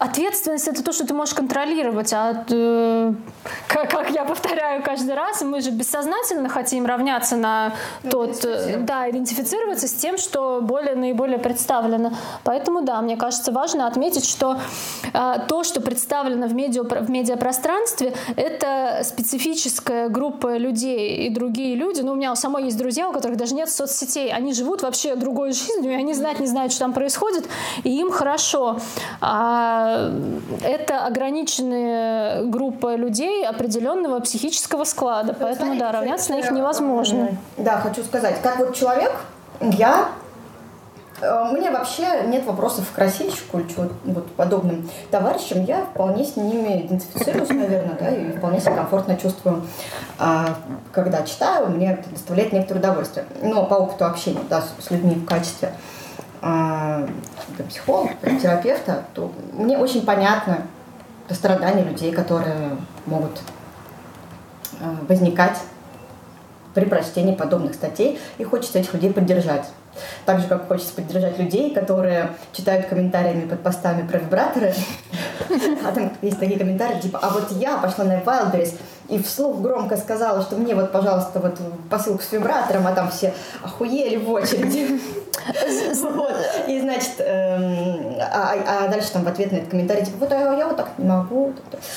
[0.00, 3.12] Ответственность это то, что ты можешь контролировать, а э,
[3.68, 8.78] как, как я повторяю каждый раз, мы же бессознательно хотим равняться на ну, тот, э,
[8.78, 12.14] да, идентифицироваться с тем, что более наиболее представлено.
[12.44, 14.56] Поэтому да, мне кажется важно отметить, что
[15.12, 22.00] э, то, что представлено в, медиа, в медиапространстве, это специфическая группа людей и другие люди.
[22.00, 25.14] Ну, у меня у самой есть друзья, у которых даже нет соцсетей, они живут вообще
[25.14, 27.46] другой жизнью, и они знать не знают, что там происходит,
[27.84, 28.78] и им хорошо.
[29.20, 29.89] А
[30.62, 35.34] это ограниченная группа людей определенного психического склада.
[35.38, 37.30] Поэтому, да, равняться на них невозможно.
[37.56, 39.12] Да, хочу сказать, как вот человек,
[39.60, 40.08] я
[41.20, 45.64] э, у меня вообще нет вопросов к красильщику или чего вот подобным товарищам.
[45.64, 49.62] Я вполне с ними идентифицируюсь, наверное, да, и вполне себя комфортно чувствую,
[50.18, 50.56] а,
[50.92, 53.26] когда читаю, мне это доставляет некоторое удовольствие.
[53.42, 55.99] Но по опыту общения да, с людьми в качестве э,
[57.68, 60.62] психолога, терапевта, то мне очень понятно
[61.28, 62.76] страдания людей, которые
[63.06, 63.40] могут
[64.80, 65.58] э, возникать
[66.74, 69.66] при прочтении подобных статей, и хочется этих людей поддержать.
[70.24, 74.72] Так же, как хочется поддержать людей, которые читают комментариями под постами про вибраторы.
[75.84, 78.76] А там есть такие комментарии, типа, а вот я пошла на Wildberries
[79.08, 81.58] и вслух громко сказала, что мне вот, пожалуйста, вот
[81.90, 85.00] посылку с вибратором, а там все охуели в очереди.
[86.02, 86.34] Вот.
[86.66, 90.54] И, значит, эм, а, а дальше там в ответ на этот комментарий, типа, вот а
[90.54, 91.52] я вот так не могу.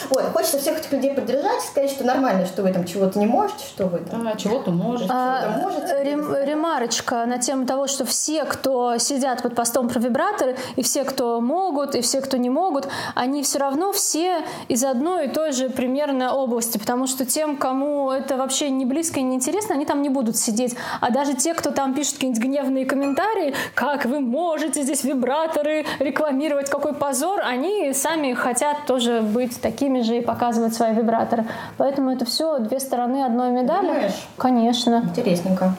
[0.09, 3.25] Вот, хочется всех этих людей поддержать и сказать, что нормально, что вы там чего-то не
[3.25, 4.27] можете, что вы там...
[4.27, 5.09] А, чего-то можете.
[5.13, 6.03] А, чего-то можете.
[6.03, 11.03] рем- ремарочка на тему того, что все, кто сидят под постом про вибраторы, и все,
[11.03, 15.51] кто могут, и все, кто не могут, они все равно все из одной и той
[15.51, 19.85] же примерно области, потому что тем, кому это вообще не близко и не интересно, они
[19.85, 20.75] там не будут сидеть.
[21.01, 23.42] А даже те, кто там пишет какие-нибудь гневные комментарии,
[23.75, 30.17] как вы можете здесь вибраторы рекламировать, какой позор, они сами хотят тоже быть такими же
[30.17, 31.45] и показывать свои вибраторы.
[31.77, 33.87] Поэтому это все две стороны одной медали.
[33.87, 34.27] Думаешь?
[34.37, 35.03] Конечно.
[35.09, 35.75] Интересненько.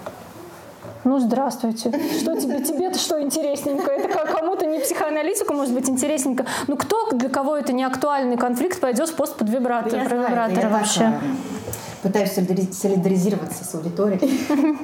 [1.05, 1.91] Ну, здравствуйте.
[2.19, 3.91] Что тебе, тебе-то что интересненько?
[3.91, 6.47] Это как кому-то не психоаналитику может быть интересненько.
[6.67, 10.09] Ну, кто, для кого это не актуальный конфликт, пойдет в пост под вибратор, Я про
[10.17, 11.01] знаю, вибраторы я вообще.
[11.01, 11.64] так, э,
[12.05, 14.21] Пытаюсь солидари- солидаризироваться с аудиторией.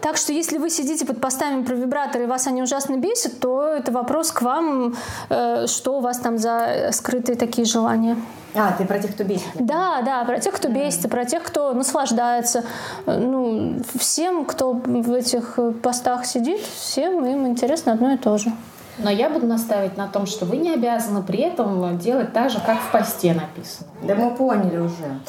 [0.00, 3.62] Так что если вы сидите под постами про вибраторы и вас они ужасно бесят, то
[3.62, 4.96] это вопрос к вам,
[5.30, 8.16] э, что у вас там за скрытые такие желания.
[8.54, 9.46] А, ты про тех, кто бесит.
[9.54, 12.64] Да, да, про тех, кто бесится, про тех, кто наслаждается.
[13.06, 18.50] Э, Ну, всем, кто в этих постах сидит, всем им интересно одно и то же.
[18.98, 22.60] Но я буду настаивать на том, что вы не обязаны при этом делать так же,
[22.64, 23.88] как в посте написано.
[24.02, 25.20] Да мы поняли уже.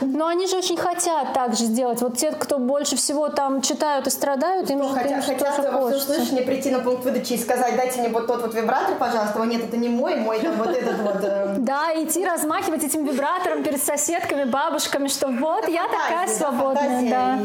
[0.00, 2.00] Но они же очень хотят так же сделать.
[2.00, 5.70] Вот те, кто больше всего там читают и страдают, им же Хотя, конечно, хотят тоже
[5.70, 9.40] во всеуслышание прийти на пункт выдачи и сказать, дайте мне вот тот вот вибратор, пожалуйста.
[9.40, 11.16] О, нет, это не мой, мой там вот этот вот.
[11.22, 17.38] э, Да, идти размахивать этим вибратором перед соседками, бабушками, что вот я такая свободная,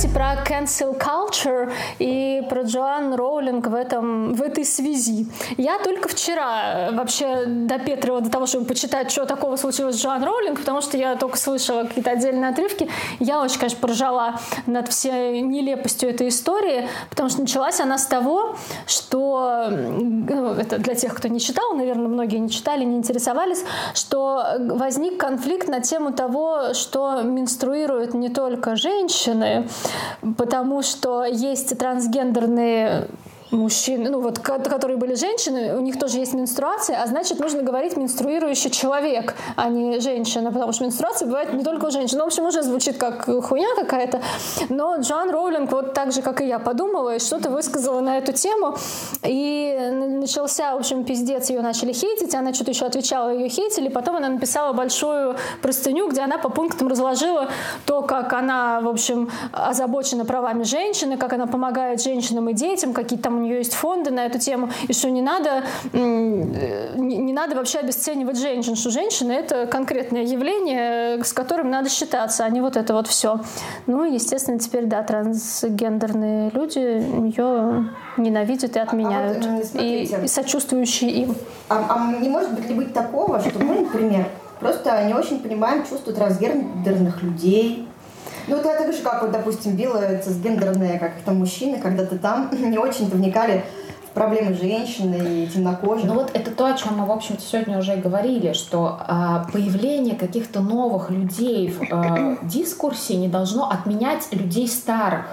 [0.00, 5.26] Давайте про cancel culture и про Джоан Роулинг в, этом, в этой связи.
[5.56, 10.22] Я только вчера э, вообще допетрила до того, чтобы почитать, что такого случилось с Джоан
[10.22, 12.88] Роулинг, потому что я только слышала какие-то отдельные отрывки.
[13.18, 14.34] Я очень, конечно, поржала
[14.66, 18.54] над всей нелепостью этой истории, потому что началась она с того,
[18.86, 24.44] что, ну, это для тех, кто не читал, наверное, многие не читали, не интересовались, что
[24.60, 29.66] возник конфликт на тему того, что менструируют не только женщины,
[30.36, 33.08] потому что есть трансгендерные
[33.50, 37.62] мужчины, ну вот, ко- которые были женщины, у них тоже есть менструация, а значит, нужно
[37.62, 42.18] говорить менструирующий человек, а не женщина, потому что менструация бывает не только у женщин.
[42.18, 44.20] Ну, в общем, уже звучит как хуйня какая-то,
[44.68, 48.32] но Джоан Роулинг, вот так же, как и я, подумала и что-то высказала на эту
[48.32, 48.76] тему,
[49.22, 54.16] и начался, в общем, пиздец, ее начали хейтить, она что-то еще отвечала, ее хейтили, потом
[54.16, 57.48] она написала большую простыню, где она по пунктам разложила
[57.86, 63.18] то, как она, в общем, озабочена правами женщины, как она помогает женщинам и детям, какие
[63.18, 67.56] там у нее есть фонды на эту тему, и что не надо, э, не, надо
[67.56, 72.76] вообще обесценивать женщин, что женщины это конкретное явление, с которым надо считаться, а не вот
[72.76, 73.40] это вот все.
[73.86, 80.20] Ну, и, естественно, теперь, да, трансгендерные люди ее ненавидят и отменяют, и, А смотрите.
[80.24, 81.34] и сочувствующие им.
[81.68, 84.26] А, а не может быть ли быть такого, что мы, например,
[84.60, 87.86] просто не очень понимаем чувства трансгендерных людей?
[88.48, 92.48] Ну, вот это так же, как, вот, допустим, белые цисгендерные, как там мужчины, когда-то там
[92.70, 93.64] не очень-то вникали
[94.06, 96.06] в проблемы женщины и темнокожих.
[96.06, 99.46] Ну вот это то, о чем мы, в общем-то, сегодня уже и говорили, что а,
[99.52, 105.26] появление каких-то новых людей в а, дискурсе не должно отменять людей старых.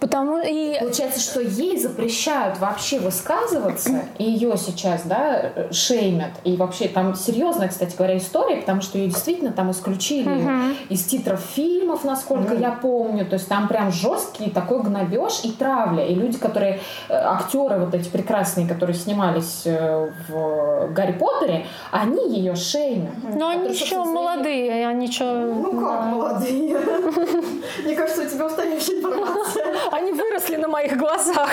[0.00, 6.30] Потому и Получается, что ей запрещают вообще высказываться, и ее сейчас, да, шеймят.
[6.44, 10.46] И вообще там серьезная, кстати говоря, история, потому что ее действительно там исключили
[10.88, 13.26] из титров фильмов, насколько я помню.
[13.26, 16.06] То есть там прям жесткий такой гнобеж и травля.
[16.06, 22.36] И люди, которые, э, актеры вот эти прекрасные, которые снимались э, в Гарри Поттере, они
[22.36, 23.12] ее шеймят.
[23.34, 25.54] Но они еще молодые, они что...
[25.54, 26.78] Ну как, молодые?
[27.84, 29.74] Мне кажется, у тебя устаревшая информация.
[29.90, 31.50] Они выросли на моих глазах.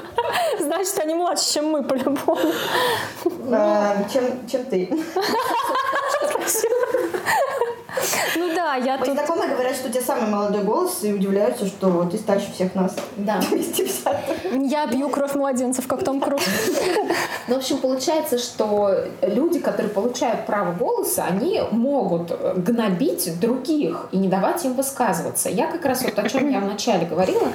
[0.58, 2.52] Значит, они младше, чем мы, по-любому.
[3.52, 4.88] А, Чем чем ты?
[8.36, 9.18] Ну да, я Мои тут...
[9.18, 12.96] знакомые говорят, что у тебя самый молодой голос, и удивляются, что ты старше всех нас.
[13.16, 13.40] Да.
[13.50, 14.16] 250.
[14.70, 16.42] Я пью кровь младенцев, как Том Круз.
[17.48, 24.16] Ну, в общем, получается, что люди, которые получают право голоса, они могут гнобить других и
[24.16, 25.48] не давать им высказываться.
[25.48, 27.48] Я как раз вот о чем я вначале говорила,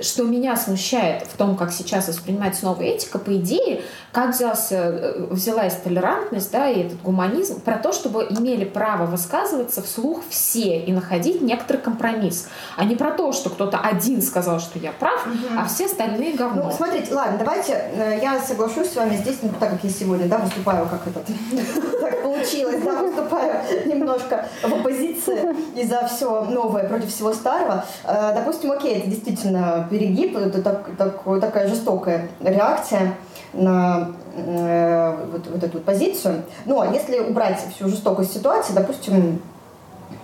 [0.00, 3.82] что меня смущает в том, как сейчас воспринимается новая этика, по идее,
[4.12, 9.81] как взялся, э, взялась толерантность, да, и этот гуманизм, про то, чтобы имели право высказываться
[9.82, 14.78] вслух все и находить некоторый компромисс, а не про то, что кто-то один сказал, что
[14.78, 15.26] я прав,
[15.56, 16.64] а все остальные говно.
[16.64, 20.26] Ну, смотрите, ладно, давайте, э, я соглашусь с вами здесь, ну, так как я сегодня,
[20.26, 21.26] да, выступаю как этот,
[22.00, 23.54] так получилось, да, выступаю
[23.86, 27.84] немножко в оппозиции и за все новое против всего старого.
[28.04, 33.14] Э, Допустим, окей, это действительно перегиб, это так, так, такая жестокая реакция
[33.52, 36.42] на э, вот, вот эту вот позицию.
[36.64, 39.42] Ну, а если убрать всю жестокость ситуации, допустим,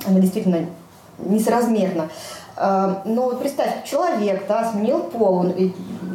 [0.06, 0.66] она действительно
[1.18, 2.08] несоразмерна,
[2.56, 5.72] э, но вот представь, человек, да, сменил пол, он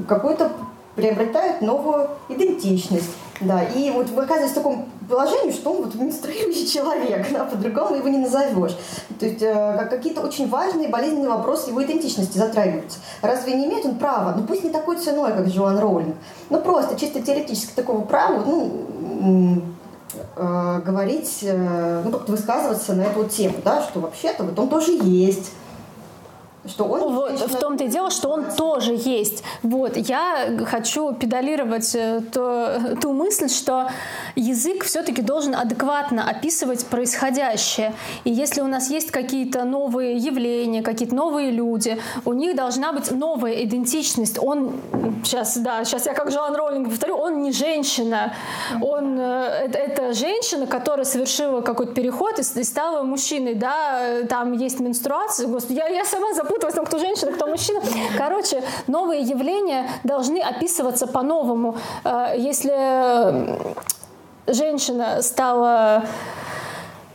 [0.07, 0.51] какую-то
[0.95, 3.11] приобретает новую идентичность.
[3.41, 7.95] Да, и вот вы оказываетесь в таком положении, что он вот менструирующий человек, да, по-другому
[7.95, 8.77] его не назовешь.
[9.19, 12.99] То есть э, какие-то очень важные болезненные вопросы его идентичности затрагиваются.
[13.21, 16.15] Разве не имеет он права, ну пусть не такой ценой, как Джоан Роулинг,
[16.49, 19.61] ну просто чисто теоретически такого права, ну,
[20.35, 24.91] э, говорить, э, ну как-то высказываться на эту тему, да, что вообще-то вот он тоже
[24.91, 25.51] есть,
[26.65, 29.43] что он вот, в том-то и дело, что он тоже есть.
[29.63, 33.89] Вот, я хочу педалировать э, то, ту мысль, что
[34.35, 37.93] язык все-таки должен адекватно описывать происходящее.
[38.23, 43.11] И если у нас есть какие-то новые явления, какие-то новые люди, у них должна быть
[43.11, 44.39] новая идентичность.
[44.39, 44.79] Он
[45.23, 48.33] сейчас, да, сейчас я как Джоан Роллинг повторю, он не женщина.
[48.81, 53.55] Он, э, это, это женщина, которая совершила какой-то переход и, и стала мужчиной.
[53.55, 55.47] Да, там есть менструация.
[55.47, 57.81] Господи, я, я сама забыла запуталась, там кто женщина, кто мужчина.
[58.17, 61.77] Короче, новые явления должны описываться по-новому.
[62.03, 63.59] Э, если
[64.47, 66.03] женщина стала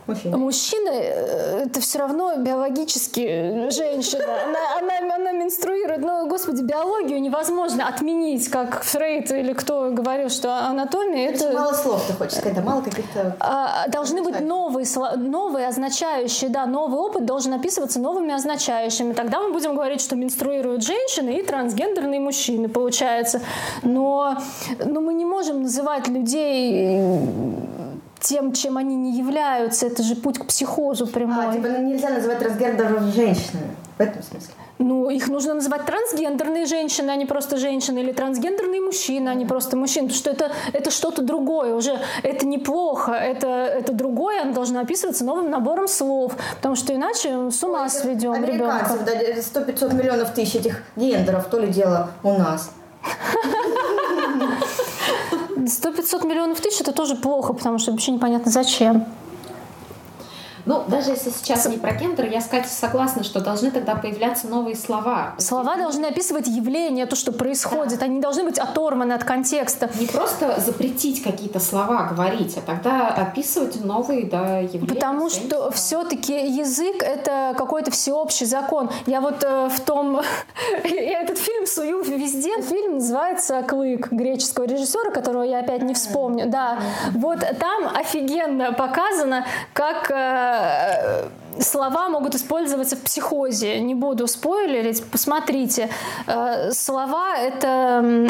[0.09, 0.37] Мужчина.
[0.37, 4.23] Мужчина э, это все равно биологически женщина.
[4.45, 6.01] Она, она, она менструирует.
[6.01, 11.51] Но, господи, биологию невозможно отменить, как Фрейд или кто говорил, что анатомия это...
[11.53, 12.61] Мало слов, ты хочешь сказать, да?
[12.63, 13.35] Мало каких-то...
[13.39, 14.85] А, должны быть новые,
[15.17, 19.13] новые означающие, да, новый опыт должен описываться новыми означающими.
[19.13, 23.41] Тогда мы будем говорить, что менструируют женщины и трансгендерные мужчины, получается.
[23.83, 24.37] Но,
[24.83, 26.99] но мы не можем называть людей
[28.19, 29.87] тем, чем они не являются.
[29.87, 31.47] Это же путь к психозу прямой.
[31.47, 33.75] А, типа ну, нельзя называть трансгендеров женщинами.
[33.97, 34.53] В этом смысле.
[34.79, 39.45] Ну, их нужно называть трансгендерные женщины, а не просто женщины, или трансгендерные мужчины, а не
[39.45, 41.99] просто мужчины, потому что это, это что-то другое уже.
[42.23, 47.61] Это неплохо, это, это другое, оно должно описываться новым набором слов, потому что иначе с
[47.61, 48.97] ума сведем ребенка.
[49.05, 52.71] да, 100-500 миллионов тысяч этих гендеров, то ли дело у нас.
[55.65, 59.05] 100-500 миллионов тысяч это тоже плохо, потому что вообще непонятно зачем.
[60.69, 64.75] Ну, даже если сейчас не про гендер, я, кстати, согласна, что должны тогда появляться новые
[64.75, 65.33] слова.
[65.39, 67.97] Слова должны описывать явление, то, что происходит.
[67.97, 68.05] Да.
[68.05, 69.89] Они должны быть оторваны от контекста.
[69.99, 74.93] Не просто запретить какие-то слова говорить, а тогда описывать новые да, явления.
[74.93, 78.91] Потому что все-таки язык— это какой-то всеобщий закон.
[79.07, 80.21] Я вот э, в том...
[80.83, 82.61] я этот фильм сую везде.
[82.61, 86.45] Фильм называется «Клык» греческого режиссера, которого я опять не вспомню.
[86.47, 86.79] Да.
[87.15, 90.58] Вот там офигенно показано, как Э,
[91.61, 93.79] слова могут использоваться в психозе.
[93.79, 95.89] Не буду спойлерить, посмотрите.
[96.27, 98.27] Э, слова— это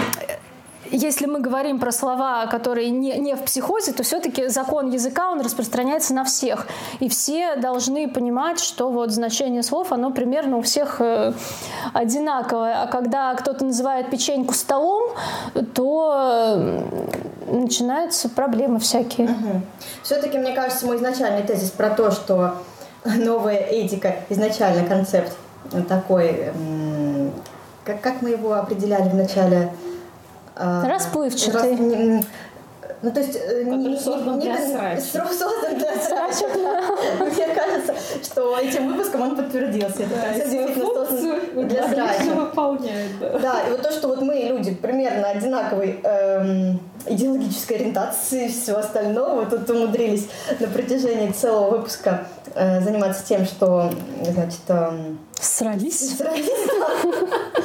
[0.91, 5.41] если мы говорим про слова, которые не, не в психозе, то все-таки закон языка, он
[5.41, 6.67] распространяется на всех.
[6.99, 11.33] И все должны понимать, что вот значение слов, оно примерно у всех э,
[11.93, 12.83] одинаковое.
[12.83, 15.11] А когда кто-то называет печеньку столом,
[15.73, 16.83] то
[17.47, 19.27] начинаются проблемы всякие.
[19.27, 19.61] Угу.
[20.03, 22.55] Все-таки, мне кажется, мой изначальный тезис про то, что
[23.03, 25.35] новая этика, изначально концепт
[25.87, 26.51] такой,
[27.83, 29.71] как, как мы его определяли в начале?
[30.59, 31.75] А, Расплывчатый.
[32.17, 32.25] Рас,
[33.01, 33.35] ну, то есть...
[33.35, 35.01] Э, не, создан для срача.
[35.01, 36.47] Создан для срача.
[37.19, 40.03] Мне кажется, что этим выпуском он подтвердился.
[40.09, 42.33] Да, для срача.
[42.35, 43.39] выполняет, да.
[43.39, 48.79] Да, и вот то, что вот мы, люди, примерно одинаковой эм, идеологической ориентации и всего
[48.79, 50.27] остального, тут умудрились
[50.59, 53.91] на протяжении целого выпуска э, заниматься тем, что,
[54.23, 54.59] значит...
[54.67, 54.91] Э,
[55.39, 56.17] Срались?
[56.17, 56.49] Срались,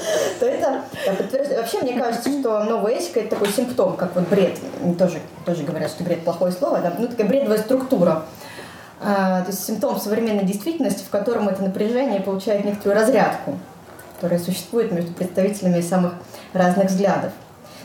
[0.40, 1.58] То это подтверждает.
[1.58, 4.58] Вообще, мне кажется, что новая этика– это такой симптом, как вот бред.
[4.98, 6.94] Тоже, тоже говорят, что бред– плохое слово, да?
[6.98, 8.24] Ну, такая бредовая структура.
[9.00, 13.58] А, то есть симптом современной действительности, в котором это напряжение получает некоторую разрядку,
[14.14, 16.14] которая существует между представителями самых
[16.52, 17.32] разных взглядов.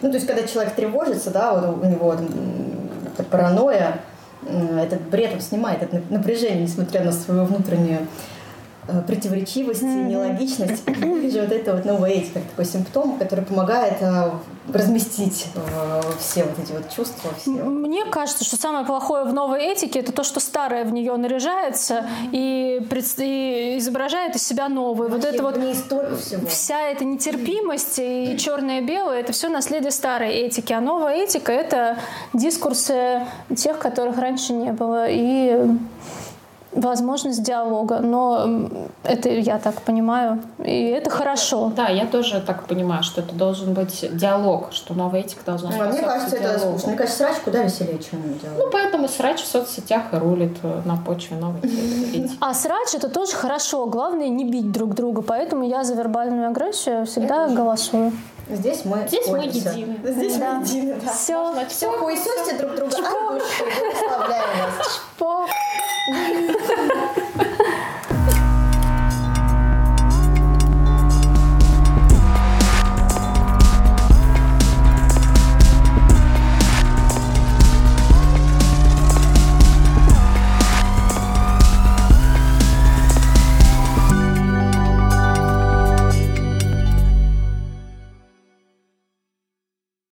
[0.01, 3.99] Ну, то есть, когда человек тревожится, да, вот у него это паранойя,
[4.47, 8.39] этот бред он снимает, это напряжение, несмотря на свою внутреннюю Э,
[9.08, 10.08] противоречивости, mm-hmm.
[10.08, 10.88] нелогичность.
[10.88, 14.32] Вижу вот это вот новая этика, такой симптом, который помогает э,
[14.74, 17.32] разместить э, все вот эти вот чувства.
[17.40, 17.52] Все.
[17.52, 22.06] Мне кажется, что самое плохое в новой этике это то, что старое в нее наряжается
[22.32, 23.06] и, пред...
[23.20, 25.10] и изображает из себя новое.
[25.10, 26.48] Вот это вот всего.
[26.48, 31.98] вся эта нетерпимость и черное-белое это все наследие старой этики, а новая этика это
[32.34, 33.22] дискурсы
[33.56, 35.06] тех, которых раньше не было.
[35.10, 35.60] И
[36.72, 37.99] возможность диалога.
[37.99, 38.47] Но
[39.03, 41.72] это я так понимаю, и это хорошо.
[41.76, 45.84] Да, я тоже так понимаю, что это должен быть диалог, что новая этика должна Ну,
[45.89, 46.78] мне кажется, это диалогу.
[46.78, 46.88] скучно.
[46.89, 48.57] Мне кажется, срач куда веселее, чем диалог.
[48.59, 52.32] Ну, поэтому срач в соцсетях и рулит э, на почве новой этики.
[52.39, 53.86] А срач это тоже хорошо.
[53.88, 55.22] Главное не бить друг друга.
[55.22, 58.11] Поэтому я за вербальную агрессию всегда голосую.
[58.50, 60.00] Здесь мы Здесь мы едины.
[60.04, 60.54] Здесь Да.
[60.56, 61.12] мы едины, да.
[61.14, 61.66] Все.
[61.68, 63.64] Все, хуесосьте друг друга от души.
[64.18, 65.02] Вас.
[65.18, 65.45] По.